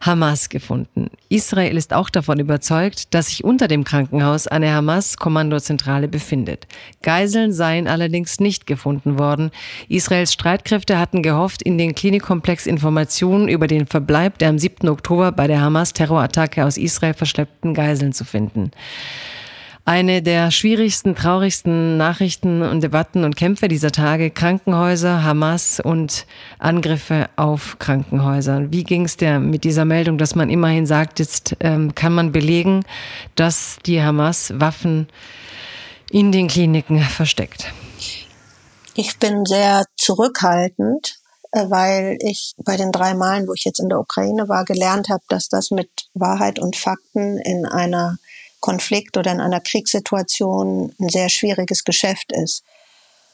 [0.01, 1.11] Hamas gefunden.
[1.29, 6.67] Israel ist auch davon überzeugt, dass sich unter dem Krankenhaus eine Hamas-Kommandozentrale befindet.
[7.03, 9.51] Geiseln seien allerdings nicht gefunden worden.
[9.89, 14.89] Israels Streitkräfte hatten gehofft, in den Klinikkomplex Informationen über den Verbleib der am 7.
[14.89, 18.71] Oktober bei der Hamas-Terrorattacke aus Israel verschleppten Geiseln zu finden
[19.85, 24.31] eine der schwierigsten, traurigsten Nachrichten und Debatten und Kämpfe dieser Tage.
[24.31, 26.27] Krankenhäuser, Hamas und
[26.59, 28.71] Angriffe auf Krankenhäuser.
[28.71, 32.31] Wie ging es dir mit dieser Meldung, dass man immerhin sagt, jetzt ähm, kann man
[32.31, 32.85] belegen,
[33.35, 35.09] dass die Hamas Waffen
[36.11, 37.73] in den Kliniken versteckt?
[38.95, 41.17] Ich bin sehr zurückhaltend,
[41.51, 45.09] äh, weil ich bei den drei Malen, wo ich jetzt in der Ukraine war, gelernt
[45.09, 48.19] habe, dass das mit Wahrheit und Fakten in einer
[48.63, 52.63] Konflikt oder in einer Kriegssituation ein sehr schwieriges Geschäft ist.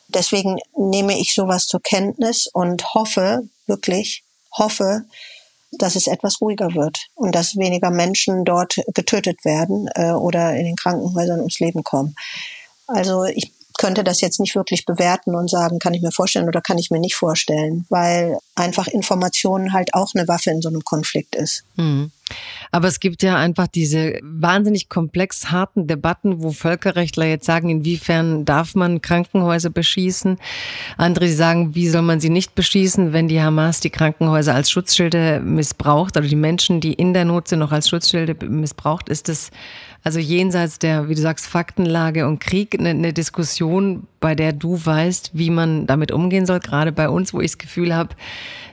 [0.09, 4.25] Deswegen nehme ich sowas zur Kenntnis und hoffe, wirklich
[4.57, 5.05] hoffe,
[5.71, 10.65] dass es etwas ruhiger wird und dass weniger Menschen dort getötet werden äh, oder in
[10.65, 12.17] den Krankenhäusern ums Leben kommen.
[12.87, 16.63] Also ich könnte das jetzt nicht wirklich bewerten und sagen, kann ich mir vorstellen oder
[16.63, 20.85] kann ich mir nicht vorstellen, weil einfach Informationen halt auch eine Waffe in so einem
[20.85, 21.65] Konflikt ist.
[21.77, 22.11] Mhm.
[22.71, 28.45] Aber es gibt ja einfach diese wahnsinnig komplex harten Debatten, wo Völkerrechtler jetzt sagen, inwiefern
[28.45, 30.39] darf man Krankenhäuser beschießen.
[30.97, 35.41] Andere sagen, wie soll man sie nicht beschießen, wenn die Hamas die Krankenhäuser als Schutzschilde
[35.41, 39.09] missbraucht oder die Menschen, die in der Not sind, noch als Schutzschilde missbraucht.
[39.09, 39.51] Ist das
[40.05, 44.81] also jenseits der, wie du sagst, Faktenlage und Krieg eine, eine Diskussion, bei der du
[44.83, 46.61] weißt, wie man damit umgehen soll?
[46.61, 48.15] Gerade bei uns, wo ich das Gefühl habe,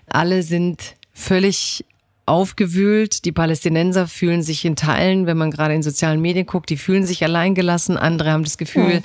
[0.08, 1.84] alle sind völlig
[2.26, 3.26] aufgewühlt.
[3.26, 7.06] Die Palästinenser fühlen sich in Teilen, wenn man gerade in sozialen Medien guckt, die fühlen
[7.06, 7.98] sich alleingelassen.
[7.98, 9.00] Andere haben das Gefühl, ja.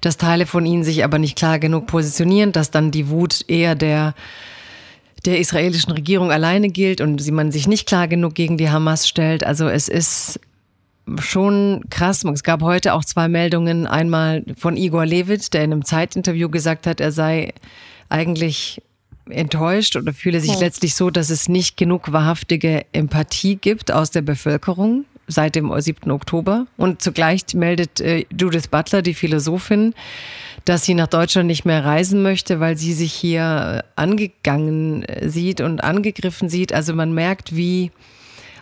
[0.00, 3.74] dass Teile von ihnen sich aber nicht klar genug positionieren, dass dann die Wut eher
[3.74, 4.14] der
[5.24, 9.08] der israelischen Regierung alleine gilt und sie man sich nicht klar genug gegen die Hamas
[9.08, 9.44] stellt.
[9.44, 10.40] Also es ist
[11.18, 12.24] schon krass.
[12.24, 13.86] Es gab heute auch zwei Meldungen.
[13.86, 17.52] Einmal von Igor Levit, der in einem Zeitinterview gesagt hat, er sei
[18.08, 18.80] eigentlich
[19.30, 20.60] enttäuscht oder fühle sich ja.
[20.60, 26.10] letztlich so, dass es nicht genug wahrhaftige Empathie gibt aus der Bevölkerung seit dem 7.
[26.10, 26.66] Oktober.
[26.76, 29.94] Und zugleich meldet äh, Judith Butler, die Philosophin,
[30.64, 35.28] dass sie nach Deutschland nicht mehr reisen möchte, weil sie sich hier äh, angegangen äh,
[35.28, 36.72] sieht und angegriffen sieht.
[36.72, 37.90] Also man merkt, wie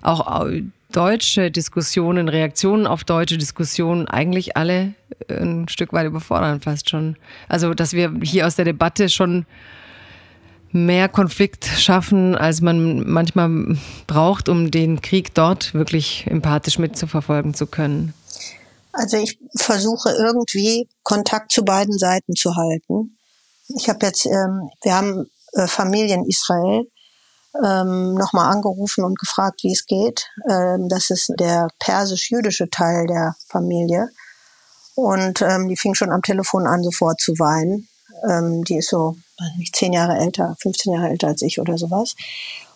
[0.02, 0.46] auch
[0.92, 4.94] deutsche Diskussionen, Reaktionen auf deutsche Diskussionen eigentlich alle
[5.28, 7.16] ein Stück weit überfordern fast schon.
[7.48, 9.46] Also, dass wir hier aus der Debatte schon
[10.84, 17.66] mehr Konflikt schaffen, als man manchmal braucht, um den Krieg dort wirklich empathisch mitzuverfolgen zu
[17.66, 18.14] können?
[18.92, 23.18] Also ich versuche irgendwie Kontakt zu beiden Seiten zu halten.
[23.76, 26.84] Ich habe jetzt, ähm, wir haben äh, Familie in Israel
[27.64, 30.28] ähm, nochmal angerufen und gefragt, wie es geht.
[30.48, 34.08] Ähm, das ist der persisch-jüdische Teil der Familie.
[34.94, 37.88] Und ähm, die fing schon am Telefon an, sofort zu weinen.
[38.28, 39.16] Ähm, die ist so
[39.56, 42.14] nicht zehn Jahre älter, 15 Jahre älter als ich oder sowas.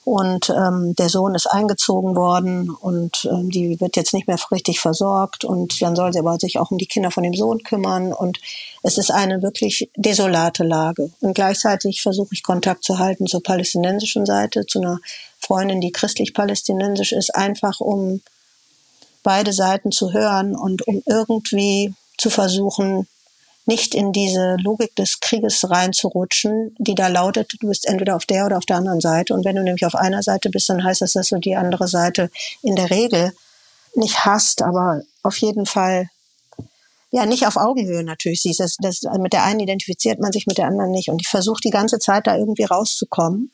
[0.03, 4.81] Und ähm, der Sohn ist eingezogen worden und ähm, die wird jetzt nicht mehr richtig
[4.81, 8.15] versorgt und dann soll sie aber sich auch um die Kinder von dem Sohn kümmern
[8.15, 8.41] und
[8.83, 11.11] es ist eine wirklich desolate Lage.
[11.21, 15.01] Und gleichzeitig versuche ich Kontakt zu halten zur palästinensischen Seite, zu einer
[15.39, 18.23] Freundin, die christlich-palästinensisch ist, einfach um
[19.23, 23.07] beide Seiten zu hören und um irgendwie zu versuchen,
[23.71, 28.47] nicht in diese Logik des Krieges reinzurutschen, die da lautet, du bist entweder auf der
[28.47, 29.33] oder auf der anderen Seite.
[29.33, 31.87] Und wenn du nämlich auf einer Seite bist, dann heißt das, dass du die andere
[31.87, 32.31] Seite
[32.63, 33.33] in der Regel
[33.95, 36.09] nicht hasst, aber auf jeden Fall
[37.13, 38.59] ja nicht auf Augenhöhe natürlich siehst.
[38.59, 41.09] Das, das, mit der einen identifiziert man sich, mit der anderen nicht.
[41.09, 43.53] Und ich versuche die ganze Zeit da irgendwie rauszukommen.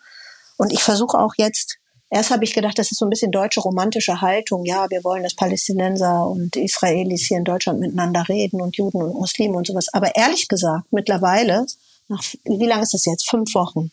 [0.57, 1.77] Und ich versuche auch jetzt,
[2.11, 4.65] erst habe ich gedacht, das ist so ein bisschen deutsche romantische Haltung.
[4.65, 9.15] Ja, wir wollen, dass Palästinenser und Israelis hier in Deutschland miteinander reden und Juden und
[9.15, 9.89] Muslime und sowas.
[9.93, 11.67] Aber ehrlich gesagt, mittlerweile,
[12.09, 13.29] nach, wie lange ist das jetzt?
[13.29, 13.91] Fünf Wochen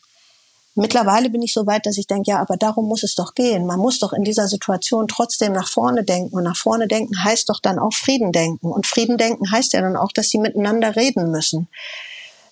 [0.76, 3.68] Mittlerweile bin ich so weit, dass ich denke, ja, aber darum muss es doch gehen.
[3.68, 6.36] Man muss doch in dieser Situation trotzdem nach vorne denken.
[6.36, 8.72] Und nach vorne denken heißt doch dann auch Frieden denken.
[8.72, 11.68] Und Frieden denken heißt ja dann auch, dass sie miteinander reden müssen.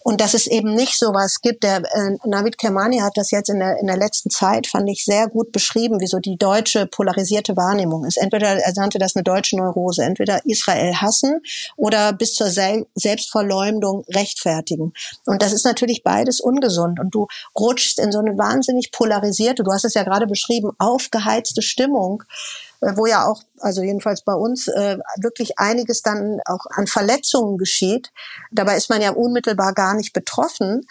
[0.03, 1.63] Und dass es eben nicht so was gibt.
[1.63, 5.05] Der äh, Navid Kermani hat das jetzt in der, in der letzten Zeit, fand ich,
[5.05, 8.17] sehr gut beschrieben, wie so die deutsche polarisierte Wahrnehmung ist.
[8.17, 11.41] Entweder, er nannte das eine deutsche Neurose, entweder Israel hassen
[11.75, 14.93] oder bis zur Sel Selbstverleumdung rechtfertigen.
[15.25, 16.99] Und das ist natürlich beides ungesund.
[16.99, 21.61] Und du rutschst in so eine wahnsinnig polarisierte, du hast es ja gerade beschrieben, aufgeheizte
[21.61, 22.23] Stimmung
[22.81, 28.11] wo ja auch, also jedenfalls bei uns, äh, wirklich einiges dann auch an Verletzungen geschieht.
[28.51, 30.81] Dabei ist man ja unmittelbar gar nicht betroffen.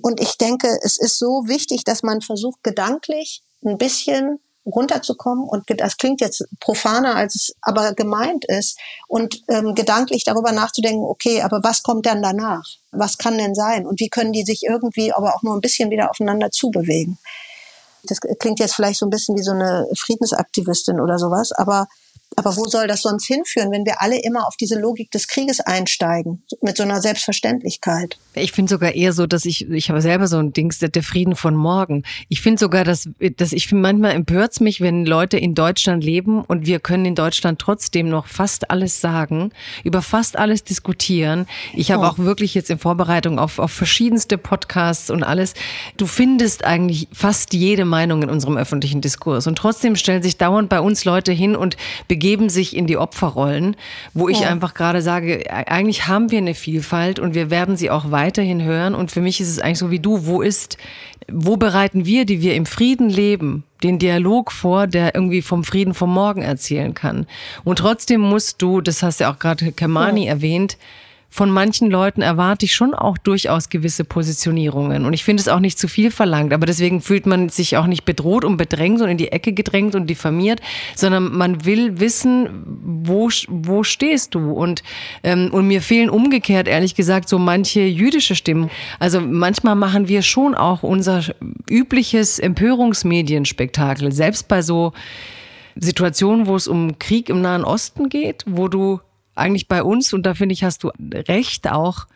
[0.00, 5.64] Und ich denke, es ist so wichtig, dass man versucht, gedanklich ein bisschen runterzukommen und
[5.80, 11.42] das klingt jetzt profaner, als es aber gemeint ist und ähm, gedanklich darüber nachzudenken, okay,
[11.42, 12.64] aber was kommt dann danach?
[12.92, 13.86] Was kann denn sein?
[13.86, 17.18] Und wie können die sich irgendwie aber auch nur ein bisschen wieder aufeinander zubewegen?
[18.04, 21.86] Das klingt jetzt vielleicht so ein bisschen wie so eine Friedensaktivistin oder sowas, aber
[22.38, 25.60] aber wo soll das sonst hinführen, wenn wir alle immer auf diese Logik des Krieges
[25.60, 28.16] einsteigen, mit so einer Selbstverständlichkeit?
[28.34, 31.36] Ich finde sogar eher so, dass ich, ich habe selber so ein Dings, der Frieden
[31.36, 32.04] von morgen.
[32.28, 36.42] Ich finde sogar, dass, dass ich finde, manchmal empört mich, wenn Leute in Deutschland leben
[36.42, 39.50] und wir können in Deutschland trotzdem noch fast alles sagen,
[39.84, 41.46] über fast alles diskutieren.
[41.74, 42.06] Ich habe oh.
[42.06, 45.54] auch wirklich jetzt in Vorbereitung auf, auf verschiedenste Podcasts und alles.
[45.96, 50.68] Du findest eigentlich fast jede Meinung in unserem öffentlichen Diskurs und trotzdem stellen sich dauernd
[50.68, 51.76] bei uns Leute hin und
[52.28, 53.74] begeben sich in die Opferrollen,
[54.12, 54.48] wo ich ja.
[54.48, 58.62] einfach gerade sage, e-, eigentlich haben wir eine Vielfalt und wir werden sie auch weiterhin
[58.62, 58.94] hören.
[58.94, 60.76] Und für mich ist es eigentlich so wie du, wo ist,
[61.32, 65.94] wo bereiten wir, die wir im Frieden leben, den Dialog vor, der irgendwie vom Frieden
[65.94, 67.26] vom Morgen erzählen kann.
[67.64, 70.32] Und trotzdem musst du, das hast ja auch gerade Kamani ja.
[70.32, 70.76] erwähnt,
[71.30, 75.04] von manchen Leuten erwarte ich schon auch durchaus gewisse Positionierungen.
[75.04, 76.54] Und ich finde es auch nicht zu viel verlangt.
[76.54, 79.94] Aber deswegen fühlt man sich auch nicht bedroht und bedrängt und in die Ecke gedrängt
[79.94, 80.60] und diffamiert,
[80.96, 84.52] sondern man will wissen, wo, wo stehst du?
[84.52, 84.82] Und,
[85.22, 88.70] ähm, und mir fehlen umgekehrt, ehrlich gesagt, so manche jüdische Stimmen.
[88.98, 91.22] Also manchmal machen wir schon auch unser
[91.70, 94.12] übliches Empörungsmedienspektakel.
[94.12, 94.92] Selbst bei so
[95.76, 99.00] Situationen, wo es um Krieg im Nahen Osten geht, wo du
[99.38, 102.06] eigentlich bei uns, und da finde ich, hast du recht auch,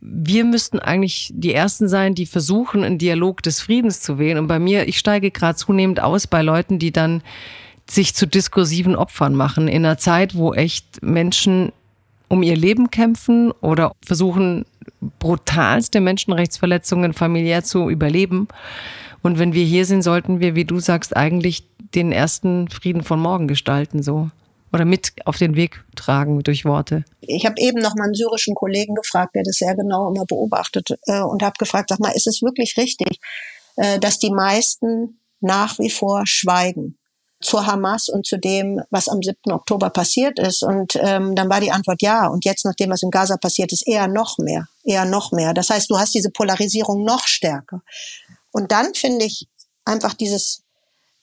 [0.00, 4.38] wir müssten eigentlich die Ersten sein, die versuchen, einen Dialog des Friedens zu wählen.
[4.38, 7.22] Und bei mir, ich steige gerade zunehmend aus bei Leuten, die dann
[7.88, 11.72] sich zu diskursiven Opfern machen, in einer Zeit, wo echt Menschen
[12.28, 14.64] um ihr Leben kämpfen oder versuchen,
[15.18, 18.48] brutalste Menschenrechtsverletzungen familiär zu überleben.
[19.22, 21.64] Und wenn wir hier sind, sollten wir, wie du sagst, eigentlich
[21.94, 24.30] den ersten Frieden von morgen gestalten, so
[24.72, 27.04] oder mit auf den Weg tragen durch Worte?
[27.20, 30.98] Ich habe eben noch mal einen syrischen Kollegen gefragt, der das sehr genau immer beobachtet
[31.06, 33.20] äh, und habe gefragt, sag mal, ist es wirklich richtig,
[33.76, 36.96] äh, dass die meisten nach wie vor schweigen?
[37.42, 39.52] zur Hamas und zu dem, was am 7.
[39.52, 40.62] Oktober passiert ist.
[40.62, 42.26] Und ähm, dann war die Antwort ja.
[42.26, 45.54] Und jetzt, nachdem was in Gaza passiert ist, eher noch mehr, eher noch mehr.
[45.54, 47.82] Das heißt, du hast diese Polarisierung noch stärker.
[48.52, 49.48] Und dann finde ich
[49.84, 50.64] einfach dieses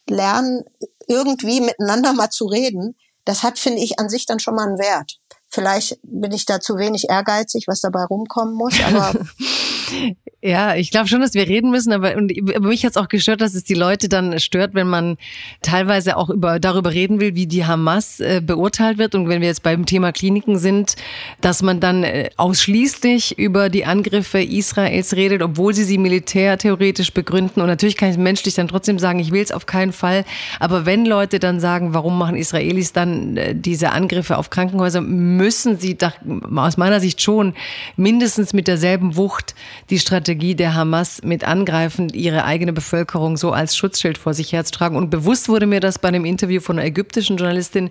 [0.09, 0.63] Lernen,
[1.07, 2.95] irgendwie miteinander mal zu reden,
[3.27, 5.19] das hat, finde ich, an sich dann schon mal einen Wert.
[5.49, 9.13] Vielleicht bin ich da zu wenig ehrgeizig, was dabei rumkommen muss, aber
[10.43, 12.31] Ja, ich glaube schon, dass wir reden müssen, aber und
[12.61, 15.17] mich hat es auch gestört, dass es die Leute dann stört, wenn man
[15.63, 19.15] teilweise auch über, darüber reden will, wie die Hamas äh, beurteilt wird.
[19.15, 20.95] Und wenn wir jetzt beim Thema Kliniken sind,
[21.41, 27.59] dass man dann äh, ausschließlich über die Angriffe Israels redet, obwohl sie sie militärtheoretisch begründen.
[27.59, 30.23] Und natürlich kann ich menschlich dann trotzdem sagen, ich will es auf keinen Fall.
[30.59, 35.01] Aber wenn Leute dann sagen, warum machen Israelis dann äh, diese Angriffe auf Krankenhäuser,
[35.37, 36.13] müssen sie da,
[36.55, 37.53] aus meiner Sicht schon
[37.95, 39.55] mindestens mit derselben Wucht
[39.89, 44.97] die Strategie der Hamas mit Angreifen ihre eigene Bevölkerung so als Schutzschild vor sich herzutragen.
[44.97, 47.89] Und bewusst wurde mir das bei einem Interview von einer ägyptischen Journalistin,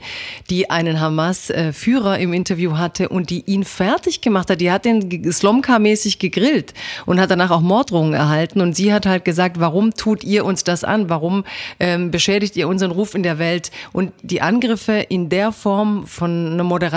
[0.50, 4.60] die einen Hamas-Führer im Interview hatte und die ihn fertig gemacht hat.
[4.60, 6.74] Die hat den Slomka-mäßig gegrillt
[7.06, 8.60] und hat danach auch Morddrohungen erhalten.
[8.60, 11.08] Und sie hat halt gesagt, warum tut ihr uns das an?
[11.08, 11.44] Warum
[11.78, 13.70] ähm, beschädigt ihr unseren Ruf in der Welt?
[13.92, 16.96] Und die Angriffe in der Form von einer Moderatorin,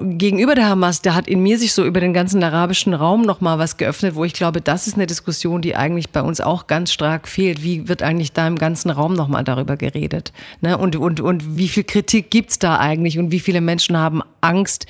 [0.00, 3.58] gegenüber der Hamas, der hat in mir sich so über den ganzen arabischen Raum nochmal
[3.58, 6.92] was geöffnet, wo ich glaube, das ist eine Diskussion, die eigentlich bei uns auch ganz
[6.92, 7.62] stark fehlt.
[7.62, 10.32] Wie wird eigentlich da im ganzen Raum nochmal darüber geredet?
[10.60, 10.78] Ne?
[10.78, 14.86] Und, und, und wie viel Kritik gibt's da eigentlich und wie viele Menschen haben Angst,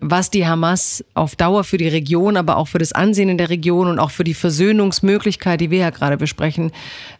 [0.00, 3.48] was die Hamas auf Dauer für die Region, aber auch für das Ansehen in der
[3.48, 6.70] Region und auch für die Versöhnungsmöglichkeit, die wir ja gerade besprechen,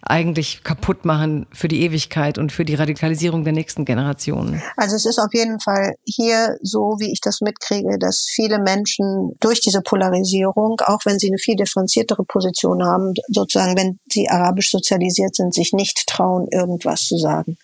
[0.03, 4.63] eigentlich kaputt machen für die Ewigkeit und für die Radikalisierung der nächsten Generationen?
[4.77, 9.33] Also es ist auf jeden Fall hier so, wie ich das mitkriege, dass viele Menschen
[9.41, 14.71] durch diese Polarisierung, auch wenn sie eine viel differenziertere Position haben, sozusagen, wenn sie arabisch
[14.71, 17.57] sozialisiert sind, sich nicht trauen, irgendwas zu sagen.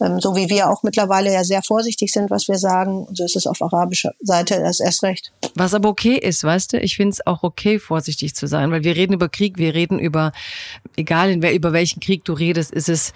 [0.00, 3.36] Ähm, so wie wir auch mittlerweile ja sehr vorsichtig sind, was wir sagen, so ist
[3.36, 5.32] es auf arabischer Seite erst, recht.
[5.54, 8.84] Was aber okay ist, weißt du, ich finde es auch okay, vorsichtig zu sein, weil
[8.84, 10.32] wir reden über Krieg, wir reden über,
[10.96, 13.12] egal in, über welchen Krieg du redest, ist es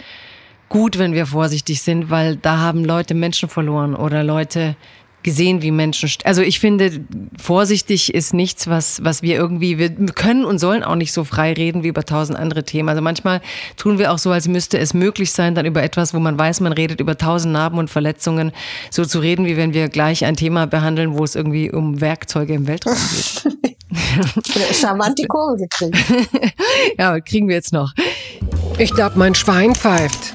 [0.68, 4.76] gut, wenn wir vorsichtig sind, weil da haben Leute Menschen verloren oder Leute
[5.22, 6.10] gesehen, wie Menschen.
[6.24, 7.04] Also ich finde,
[7.40, 11.52] vorsichtig ist nichts, was, was wir irgendwie, wir können und sollen auch nicht so frei
[11.52, 12.88] reden wie über tausend andere Themen.
[12.88, 13.40] Also manchmal
[13.76, 16.60] tun wir auch so, als müsste es möglich sein, dann über etwas, wo man weiß,
[16.60, 18.52] man redet über tausend Narben und Verletzungen,
[18.90, 22.54] so zu reden, wie wenn wir gleich ein Thema behandeln, wo es irgendwie um Werkzeuge
[22.54, 22.94] im Weltraum
[23.62, 23.76] geht.
[24.74, 25.96] Charmant die Kurve gekriegt.
[26.98, 27.92] ja, kriegen wir jetzt noch.
[28.78, 30.34] Ich glaube, mein Schwein pfeift.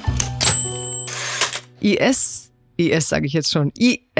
[1.80, 3.72] IS IS sage ich jetzt schon,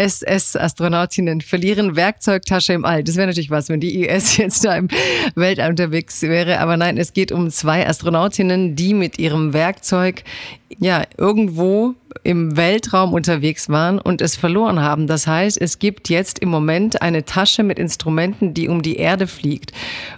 [0.05, 3.05] ISS-Astronautinnen verlieren Werkzeugtasche im All.
[3.05, 4.88] Das wäre natürlich was, wenn die IS jetzt da im
[5.34, 6.61] Weltall unterwegs wäre.
[6.61, 10.24] Aber nein, es geht um zwei Astronautinnen, die mit ihrem Werkzeug
[10.78, 11.94] ja irgendwo
[12.24, 15.07] im Weltraum unterwegs waren und es verloren haben.
[15.07, 19.26] Das heißt, es gibt jetzt im Moment eine Tasche mit Instrumenten, die um die Erde
[19.26, 19.72] fliegt.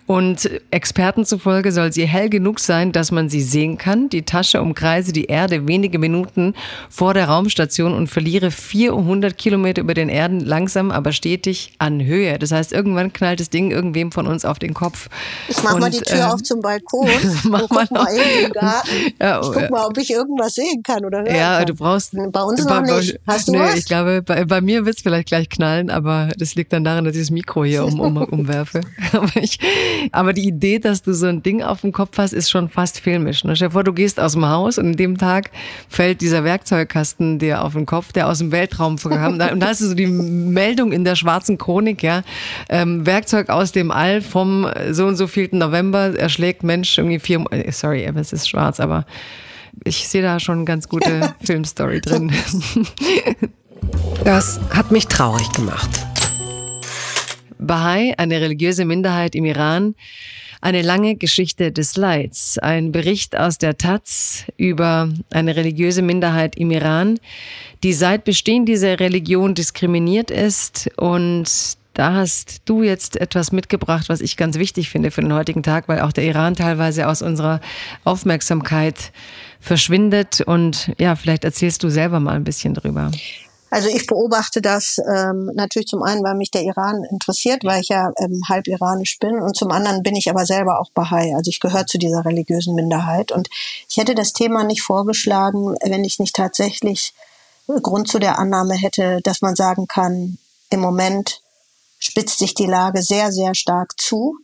[0.07, 4.09] Und Experten zufolge soll sie hell genug sein, dass man sie sehen kann.
[4.09, 6.55] Die Tasche umkreise die Erde wenige Minuten
[6.89, 12.39] vor der Raumstation und verliere 400 Kilometer über den Erden langsam, aber stetig an Höhe.
[12.39, 15.09] Das heißt, irgendwann knallt das Ding irgendwem von uns auf den Kopf.
[15.49, 17.09] Ich mach und, mal die Tür äh, auf zum Balkon.
[17.45, 18.89] mach mal, mal in den Garten.
[19.21, 21.67] Ja, oh, ich guck mal, ob ich irgendwas sehen kann oder hören Ja, kann.
[21.67, 22.15] du brauchst.
[22.33, 23.19] Bei uns noch nicht.
[23.27, 23.75] Hast du nee, was?
[23.77, 27.15] Ich glaube, bei, bei mir wird's vielleicht gleich knallen, aber das liegt dann daran, dass
[27.15, 28.81] ich das Mikro hier um, um, umwerfe.
[29.13, 29.59] aber, ich,
[30.13, 33.01] aber die Idee, dass du so ein Ding auf dem Kopf hast, ist schon fast
[33.01, 33.45] filmisch.
[33.45, 33.57] Ne?
[33.57, 35.51] Stell dir vor, du gehst aus dem Haus und in dem Tag
[35.89, 39.39] fällt dieser Werkzeugkasten dir auf den Kopf, der aus dem Weltraum kam.
[39.53, 42.23] Und da hast du so die Meldung in der schwarzen Chronik, ja.
[42.69, 47.45] Ähm, Werkzeug aus dem All vom so und so vielten November erschlägt Mensch irgendwie vier,
[47.51, 49.07] äh, sorry, es ist schwarz, aber
[49.85, 52.33] ich sehe da schon eine ganz gute Filmstory drin.
[54.25, 55.89] Das hat mich traurig gemacht.
[57.59, 59.95] Bahai, eine religiöse Minderheit im Iran,
[60.61, 62.59] eine lange Geschichte des Leids.
[62.59, 67.19] Ein Bericht aus der Taz über eine religiöse Minderheit im Iran,
[67.83, 74.21] die seit Bestehen dieser Religion diskriminiert ist und da hast du jetzt etwas mitgebracht, was
[74.21, 77.61] ich ganz wichtig finde für den heutigen Tag, weil auch der Iran teilweise aus unserer
[78.05, 79.13] Aufmerksamkeit
[79.61, 80.41] verschwindet.
[80.41, 83.11] Und ja, vielleicht erzählst du selber mal ein bisschen drüber.
[83.71, 87.89] Also ich beobachte das ähm, natürlich zum einen, weil mich der Iran interessiert, weil ich
[87.89, 91.35] ja ähm, halb iranisch bin und zum anderen bin ich aber selber auch Bahai.
[91.37, 93.49] Also ich gehöre zu dieser religiösen Minderheit und
[93.89, 97.15] ich hätte das Thema nicht vorgeschlagen, wenn ich nicht tatsächlich
[97.83, 100.39] Grund zu der Annahme hätte, dass man sagen kann,
[100.71, 101.41] im Moment
[102.01, 104.37] spitzt sich die Lage sehr, sehr stark zu.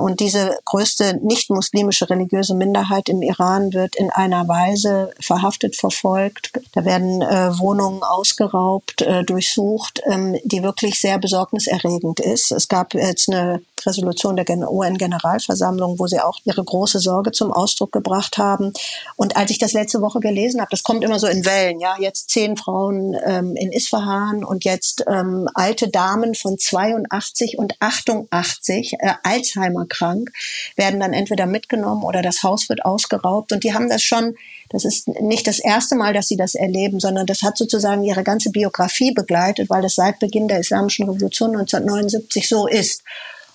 [0.00, 6.52] Und diese größte nicht-muslimische religiöse Minderheit im Iran wird in einer Weise verhaftet, verfolgt.
[6.72, 12.50] Da werden äh, Wohnungen ausgeraubt, äh, durchsucht, ähm, die wirklich sehr besorgniserregend ist.
[12.50, 17.92] Es gab jetzt eine Resolution der UN-Generalversammlung, wo sie auch ihre große Sorge zum Ausdruck
[17.92, 18.72] gebracht haben.
[19.16, 21.96] Und als ich das letzte Woche gelesen habe, das kommt immer so in Wellen, ja,
[21.98, 28.94] jetzt zehn Frauen ähm, in Isfahan und jetzt ähm, alte Damen von 82 und 88,
[28.98, 30.30] äh, Alzheimer krank,
[30.76, 33.52] werden dann entweder mitgenommen oder das Haus wird ausgeraubt.
[33.52, 34.36] Und die haben das schon,
[34.70, 38.22] das ist nicht das erste Mal, dass sie das erleben, sondern das hat sozusagen ihre
[38.22, 43.02] ganze Biografie begleitet, weil es seit Beginn der Islamischen Revolution 1979 so ist.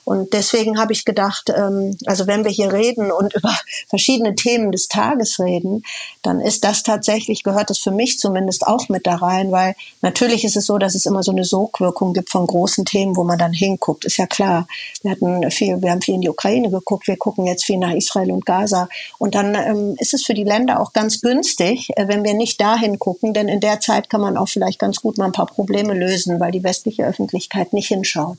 [0.06, 3.54] Und deswegen habe ich gedacht, ähm, also wenn wir hier reden und über
[3.90, 5.84] verschiedene Themen des Tages reden,
[6.22, 10.46] dann ist das tatsächlich, gehört das für mich zumindest auch mit da rein, weil natürlich
[10.46, 13.40] ist es so, dass es immer so eine Sogwirkung gibt von großen Themen, wo man
[13.40, 14.06] dann hinguckt.
[14.06, 14.68] Ist ja klar.
[15.02, 17.94] Wir hatten viel, wir haben viel in die Ukraine geguckt, wir gucken jetzt viel nach
[17.94, 18.88] Israel und Gaza.
[19.18, 22.62] Und dann ähm, ist es für die Länder auch ganz günstig, äh, wenn wir nicht
[22.62, 25.48] dahin gucken, denn in der Zeit kann man auch vielleicht ganz gut mal ein paar
[25.48, 28.38] Probleme lösen, weil die westliche Öffentlichkeit nicht hinschaut.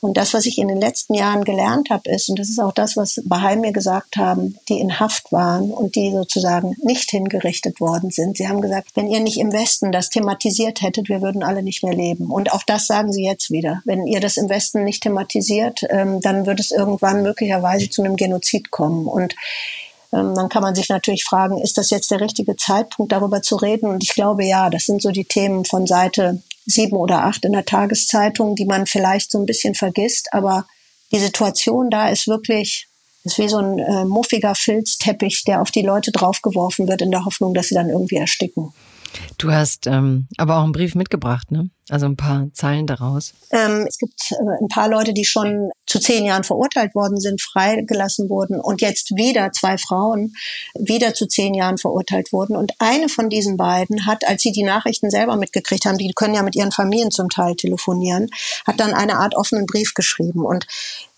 [0.00, 2.72] Und das, was ich in den letzten Jahren gelernt habe, ist, und das ist auch
[2.72, 7.80] das, was Bahai mir gesagt haben, die in Haft waren und die sozusagen nicht hingerichtet
[7.80, 8.36] worden sind.
[8.36, 11.82] Sie haben gesagt, wenn ihr nicht im Westen das thematisiert hättet, wir würden alle nicht
[11.82, 12.30] mehr leben.
[12.30, 13.82] Und auch das sagen sie jetzt wieder.
[13.84, 18.16] Wenn ihr das im Westen nicht thematisiert, ähm, dann wird es irgendwann möglicherweise zu einem
[18.16, 19.08] Genozid kommen.
[19.08, 19.34] Und
[20.12, 23.56] ähm, dann kann man sich natürlich fragen, ist das jetzt der richtige Zeitpunkt, darüber zu
[23.56, 23.88] reden?
[23.88, 27.52] Und ich glaube ja, das sind so die Themen von Seite sieben oder acht in
[27.52, 30.28] der Tageszeitung, die man vielleicht so ein bisschen vergisst.
[30.32, 30.66] Aber
[31.12, 32.88] die Situation da ist wirklich,
[33.24, 37.24] ist wie so ein äh, muffiger Filzteppich, der auf die Leute draufgeworfen wird in der
[37.24, 38.72] Hoffnung, dass sie dann irgendwie ersticken.
[39.38, 41.70] Du hast ähm, aber auch einen Brief mitgebracht, ne?
[41.90, 43.32] Also ein paar Zeilen daraus.
[43.50, 47.40] Ähm, es gibt äh, ein paar Leute, die schon zu zehn Jahren verurteilt worden sind,
[47.40, 50.34] freigelassen wurden und jetzt wieder zwei Frauen
[50.74, 52.56] wieder zu zehn Jahren verurteilt wurden.
[52.56, 56.34] Und eine von diesen beiden hat, als sie die Nachrichten selber mitgekriegt haben, die können
[56.34, 58.28] ja mit ihren Familien zum Teil telefonieren,
[58.66, 60.44] hat dann eine Art offenen Brief geschrieben.
[60.44, 60.66] Und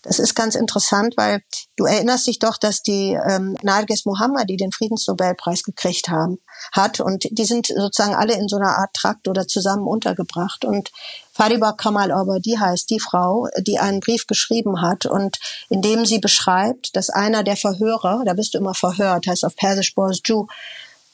[0.03, 1.41] das ist ganz interessant, weil
[1.75, 6.39] du erinnerst dich doch, dass die ähm, Narges Mohammadi den Friedensnobelpreis gekriegt haben,
[6.71, 10.65] hat und die sind sozusagen alle in so einer Art Trakt oder zusammen untergebracht.
[10.65, 10.91] Und
[11.33, 12.11] Fariba Kamal
[12.43, 15.39] die heißt die Frau, die einen Brief geschrieben hat und
[15.69, 19.55] in dem sie beschreibt, dass einer der Verhörer, da bist du immer verhört, heißt auf
[19.55, 20.47] Persisch Borsju,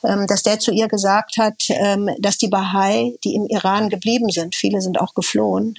[0.03, 4.29] ähm, dass der zu ihr gesagt hat, ähm, dass die Bahai, die im Iran geblieben
[4.29, 5.75] sind, viele sind auch geflohen,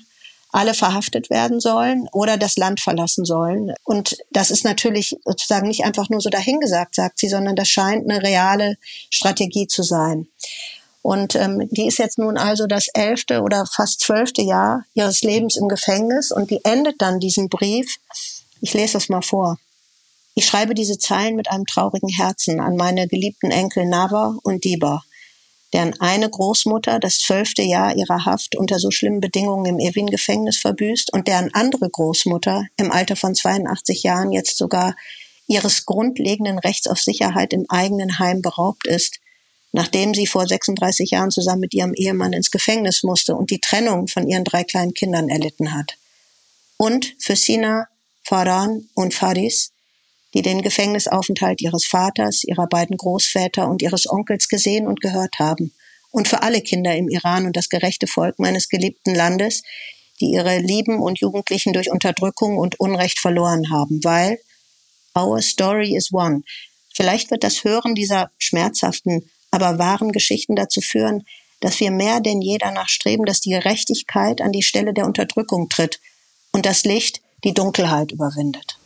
[0.50, 3.74] alle verhaftet werden sollen oder das Land verlassen sollen.
[3.84, 8.10] Und das ist natürlich sozusagen nicht einfach nur so dahingesagt, sagt sie, sondern das scheint
[8.10, 8.76] eine reale
[9.10, 10.26] Strategie zu sein.
[11.02, 15.56] Und ähm, die ist jetzt nun also das elfte oder fast zwölfte Jahr ihres Lebens
[15.56, 17.98] im Gefängnis und die endet dann diesen Brief.
[18.60, 19.58] Ich lese das mal vor.
[20.34, 25.02] Ich schreibe diese Zeilen mit einem traurigen Herzen an meine geliebten Enkel Nava und Diba
[25.72, 31.12] deren eine Großmutter das zwölfte Jahr ihrer Haft unter so schlimmen Bedingungen im Irwin-Gefängnis verbüßt
[31.12, 34.96] und deren andere Großmutter im Alter von 82 Jahren jetzt sogar
[35.46, 39.20] ihres grundlegenden Rechts auf Sicherheit im eigenen Heim beraubt ist,
[39.72, 44.08] nachdem sie vor 36 Jahren zusammen mit ihrem Ehemann ins Gefängnis musste und die Trennung
[44.08, 45.96] von ihren drei kleinen Kindern erlitten hat.
[46.78, 47.88] Und für Sina,
[48.22, 49.72] Faran und Faris,
[50.38, 55.74] die den Gefängnisaufenthalt ihres Vaters, ihrer beiden Großväter und ihres Onkels gesehen und gehört haben.
[56.12, 59.64] Und für alle Kinder im Iran und das gerechte Volk meines geliebten Landes,
[60.20, 64.38] die ihre Lieben und Jugendlichen durch Unterdrückung und Unrecht verloren haben, weil
[65.18, 66.42] Our Story is One.
[66.94, 71.24] Vielleicht wird das Hören dieser schmerzhaften, aber wahren Geschichten dazu führen,
[71.58, 75.68] dass wir mehr denn je danach streben, dass die Gerechtigkeit an die Stelle der Unterdrückung
[75.68, 75.98] tritt
[76.52, 78.77] und das Licht die Dunkelheit überwindet.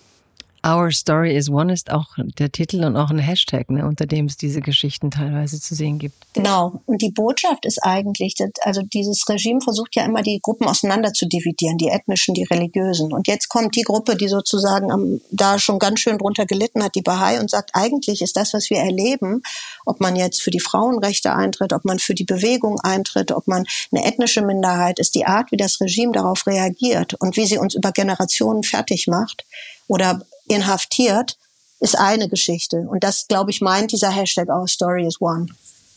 [0.64, 2.06] Our Story is One ist auch
[2.38, 5.98] der Titel und auch ein Hashtag, ne, unter dem es diese Geschichten teilweise zu sehen
[5.98, 6.14] gibt.
[6.34, 6.80] Genau.
[6.86, 11.12] Und die Botschaft ist eigentlich, dass, also dieses Regime versucht ja immer die Gruppen auseinander
[11.12, 13.12] zu dividieren, die ethnischen, die religiösen.
[13.12, 16.94] Und jetzt kommt die Gruppe, die sozusagen am, da schon ganz schön drunter gelitten hat,
[16.94, 19.42] die Bahai, und sagt, eigentlich ist das, was wir erleben,
[19.84, 23.64] ob man jetzt für die Frauenrechte eintritt, ob man für die Bewegung eintritt, ob man
[23.90, 27.74] eine ethnische Minderheit ist, die Art, wie das Regime darauf reagiert und wie sie uns
[27.74, 29.44] über Generationen fertig macht
[29.88, 31.36] oder inhaftiert,
[31.80, 32.86] ist eine Geschichte.
[32.88, 35.46] Und das, glaube ich, meint dieser Hashtag Our Story is One.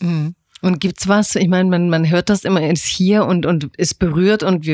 [0.00, 0.34] Mhm.
[0.62, 1.36] Und gibt's was?
[1.36, 4.66] Ich meine, man, man hört das immer, ist hier und, und ist berührt und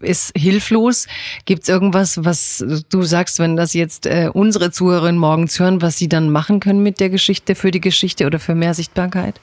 [0.00, 1.06] ist hilflos.
[1.44, 6.08] Gibt's irgendwas, was du sagst, wenn das jetzt äh, unsere Zuhörerinnen morgens hören, was sie
[6.08, 9.40] dann machen können mit der Geschichte, für die Geschichte oder für mehr Sichtbarkeit?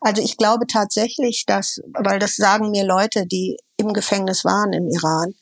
[0.00, 4.88] Also ich glaube tatsächlich, dass, weil das sagen mir Leute, die im Gefängnis waren im
[4.88, 5.34] Iran,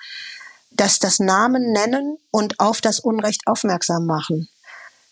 [0.76, 4.48] dass das Namen nennen und auf das Unrecht aufmerksam machen,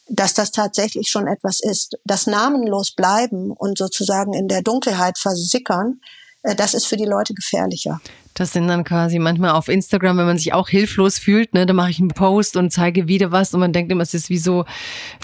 [0.09, 1.99] dass das tatsächlich schon etwas ist.
[2.05, 6.01] Das namenlos bleiben und sozusagen in der Dunkelheit versickern,
[6.43, 8.01] äh, das ist für die Leute gefährlicher.
[8.35, 11.73] Das sind dann quasi manchmal auf Instagram, wenn man sich auch hilflos fühlt, ne, da
[11.73, 14.39] mache ich einen Post und zeige wieder was und man denkt immer, es ist wie
[14.39, 14.65] so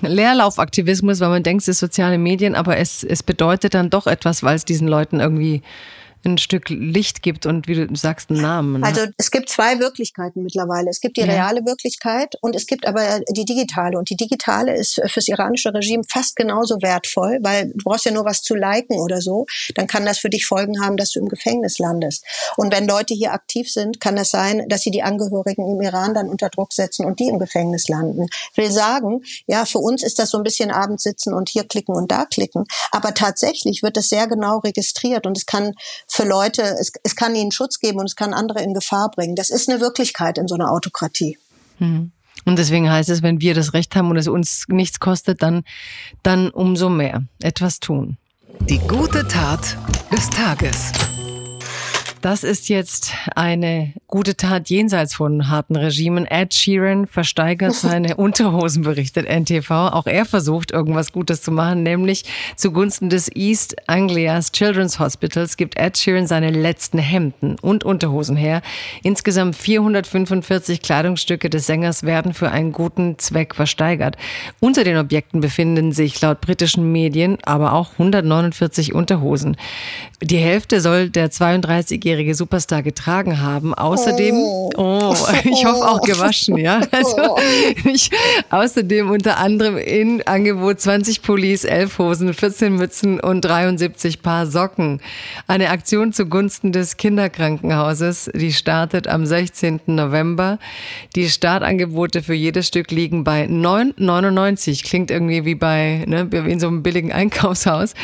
[0.01, 4.45] Leerlaufaktivismus, weil man denkt, es ist soziale Medien, aber es, es bedeutet dann doch etwas,
[4.45, 5.62] weil es diesen Leuten irgendwie
[6.24, 8.80] ein Stück Licht gibt und wie du sagst, einen Namen.
[8.80, 8.86] Ne?
[8.86, 10.88] Also es gibt zwei Wirklichkeiten mittlerweile.
[10.90, 11.26] Es gibt die ja.
[11.26, 13.98] reale Wirklichkeit und es gibt aber die digitale.
[13.98, 18.24] Und die digitale ist fürs iranische Regime fast genauso wertvoll, weil du brauchst ja nur
[18.24, 19.46] was zu liken oder so.
[19.74, 22.24] Dann kann das für dich Folgen haben, dass du im Gefängnis landest.
[22.56, 25.80] Und wenn Leute hier aktiv sind, kann es das sein, dass sie die Angehörigen im
[25.80, 28.26] Iran dann unter Druck setzen und die im Gefängnis landen.
[28.52, 31.64] Ich will sagen, ja, für uns ist das so ein bisschen abends sitzen und hier
[31.64, 32.64] klicken und da klicken.
[32.92, 35.74] Aber tatsächlich wird das sehr genau registriert und es kann
[36.11, 39.36] für Leute, es, es kann ihnen Schutz geben und es kann andere in Gefahr bringen.
[39.36, 41.38] Das ist eine Wirklichkeit in so einer Autokratie.
[41.78, 42.11] Hm.
[42.44, 45.62] Und deswegen heißt es, wenn wir das Recht haben und es uns nichts kostet, dann,
[46.22, 48.16] dann umso mehr etwas tun.
[48.61, 49.76] Die gute Tat
[50.11, 50.92] des Tages.
[52.22, 56.26] Das ist jetzt eine gute Tat jenseits von harten Regimen.
[56.26, 59.70] Ed Sheeran versteigert seine Unterhosen, berichtet NTV.
[59.70, 62.24] Auch er versucht, irgendwas Gutes zu machen, nämlich
[62.56, 68.60] zugunsten des East Anglias Children's Hospitals gibt Ed Sheeran seine letzten Hemden und Unterhosen her.
[69.02, 74.18] Insgesamt 445 Kleidungsstücke des Sängers werden für einen guten Zweck versteigert.
[74.60, 79.56] Unter den Objekten befinden sich laut britischen Medien aber auch 149 Unterhosen.
[80.22, 83.74] Die Hälfte soll der 32-jährige 20-jährige Superstar getragen haben.
[83.74, 86.80] Außerdem, oh, oh ich hoffe auch gewaschen, ja.
[86.90, 87.38] Also, Oh.
[87.84, 88.11] ich,
[88.50, 95.00] außerdem unter anderem in Angebot 20 Pullis, 11 Hosen, 14 Mützen und 73 Paar Socken.
[95.46, 99.80] Eine Aktion zugunsten des Kinderkrankenhauses, die startet am 16.
[99.86, 100.58] November.
[101.14, 104.84] Die Startangebote für jedes Stück liegen bei 9,99.
[104.84, 107.94] Klingt irgendwie wie bei, ne, wie in so einem billigen Einkaufshaus.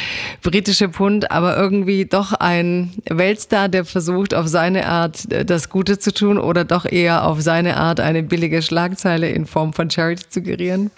[0.43, 5.99] Britische Pfund, aber irgendwie doch ein Weltstar, der versucht, auf seine Art äh, das Gute
[5.99, 10.29] zu tun oder doch eher auf seine Art eine billige Schlagzeile in Form von Charity
[10.29, 10.91] zu gerieren.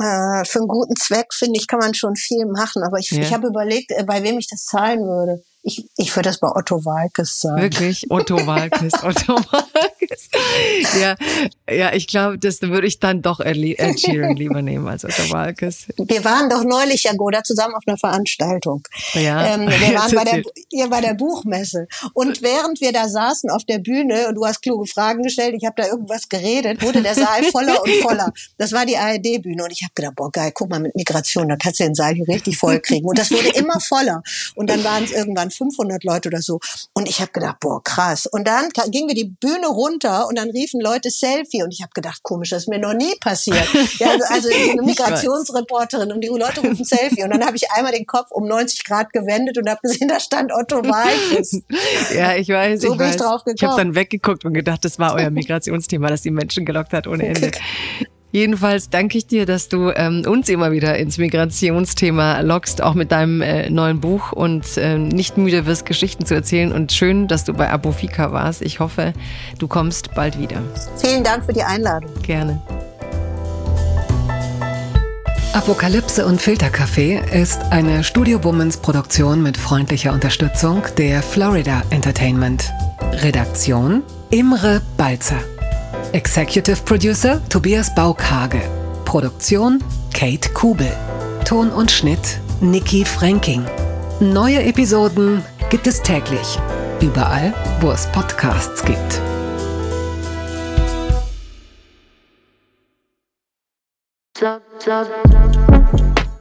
[0.00, 2.82] Äh, für einen guten Zweck, finde ich, kann man schon viel machen.
[2.82, 3.20] Aber ich, Ja.
[3.20, 5.42] ich habe überlegt, äh, bei wem ich das zahlen würde.
[5.68, 7.60] Ich, ich würde das bei Otto Walkes zahlen.
[7.60, 8.06] Wirklich?
[8.08, 10.28] Otto Walkes, Otto Walkes.
[11.00, 11.16] Ja,
[11.68, 15.88] ja ich glaube, das würde ich dann doch Ed Sheeran lieber nehmen als Otto Walkes.
[15.98, 18.86] Wir waren doch neulich ja, Goda, zusammen auf einer Veranstaltung.
[19.14, 21.88] Ja, Ähm, wir waren bei der, ja, bei der Buchmesse.
[22.12, 25.66] Und während wir da saßen auf der Bühne und du hast kluge Fragen gestellt, ich
[25.66, 28.32] habe da irgendwas geredet, wurde der Saal voller und voller.
[28.56, 29.64] Das war die ARD-Bühne.
[29.64, 32.14] Und ich habe gedacht, boah, geil, guck mal, mit Migration, da kannst du den Saal
[32.14, 33.08] hier richtig voll kriegen.
[33.08, 34.22] Und das wurde immer voller.
[34.54, 36.60] Und dann waren es irgendwann 500 Leute oder so.
[36.94, 38.26] Und ich habe gedacht, boah, krass.
[38.26, 41.62] Und dann gingen wir die Bühne runter und dann riefen Leute Selfie.
[41.62, 43.56] Und ich habe gedacht, komisch, das ist mir noch nie passiert.
[43.98, 44.82] Ja, also, also so eine.
[44.82, 47.22] Migrationsreporterin und die Leute rufen Selfie.
[47.24, 50.20] Und dann habe ich einmal den Kopf um 90 Grad gewendet und habe gesehen, da
[50.20, 51.62] stand Otto Walkes.
[52.14, 53.16] Ja, ich weiß, So ich bin ich weiß.
[53.22, 53.76] drauf Ich habe gekommen.
[53.76, 57.52] dann weggeguckt und gedacht, das war euer Migrationsthema, das die Menschen gelockt hat ohne Ende.
[58.36, 63.10] Jedenfalls danke ich dir, dass du ähm, uns immer wieder ins Migrationsthema lockst, auch mit
[63.10, 66.70] deinem äh, neuen Buch und ähm, nicht müde wirst, Geschichten zu erzählen.
[66.70, 68.60] Und schön, dass du bei Apofika warst.
[68.60, 69.14] Ich hoffe,
[69.58, 70.58] du kommst bald wieder.
[70.98, 72.10] Vielen Dank für die Einladung.
[72.24, 72.60] Gerne.
[75.54, 82.70] Apokalypse und Filterkaffee ist eine Studio Womans Produktion mit freundlicher Unterstützung der Florida Entertainment.
[83.22, 85.42] Redaktion Imre Balzer.
[86.16, 88.62] Executive Producer Tobias Baukhage.
[89.04, 90.90] Produktion Kate Kubel.
[91.44, 93.62] Ton und Schnitt Nikki Franking.
[94.18, 96.58] Neue Episoden gibt es täglich.
[97.02, 97.52] Überall,
[97.82, 99.20] wo es Podcasts gibt.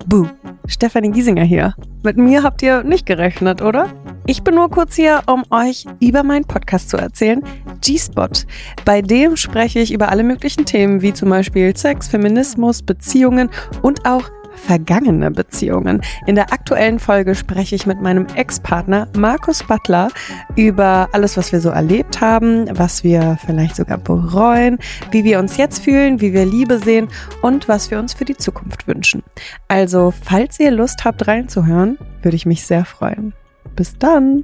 [0.05, 0.27] Buh,
[0.67, 1.75] Stefanie Giesinger hier.
[2.01, 3.91] Mit mir habt ihr nicht gerechnet, oder?
[4.27, 7.43] Ich bin nur kurz hier, um euch über meinen Podcast zu erzählen,
[7.81, 8.27] G-Spot.
[8.83, 13.51] Bei dem spreche ich über alle möglichen Themen, wie zum Beispiel Sex, Feminismus, Beziehungen
[13.83, 14.23] und auch
[14.55, 16.01] vergangene Beziehungen.
[16.25, 20.09] In der aktuellen Folge spreche ich mit meinem Ex-Partner Markus Butler
[20.55, 24.79] über alles, was wir so erlebt haben, was wir vielleicht sogar bereuen,
[25.11, 27.09] wie wir uns jetzt fühlen, wie wir Liebe sehen
[27.43, 29.21] und was wir uns für die Zukunft wünschen.
[29.67, 33.33] Also, falls ihr Lust habt reinzuhören, würde ich mich sehr freuen.
[33.75, 34.43] Bis dann!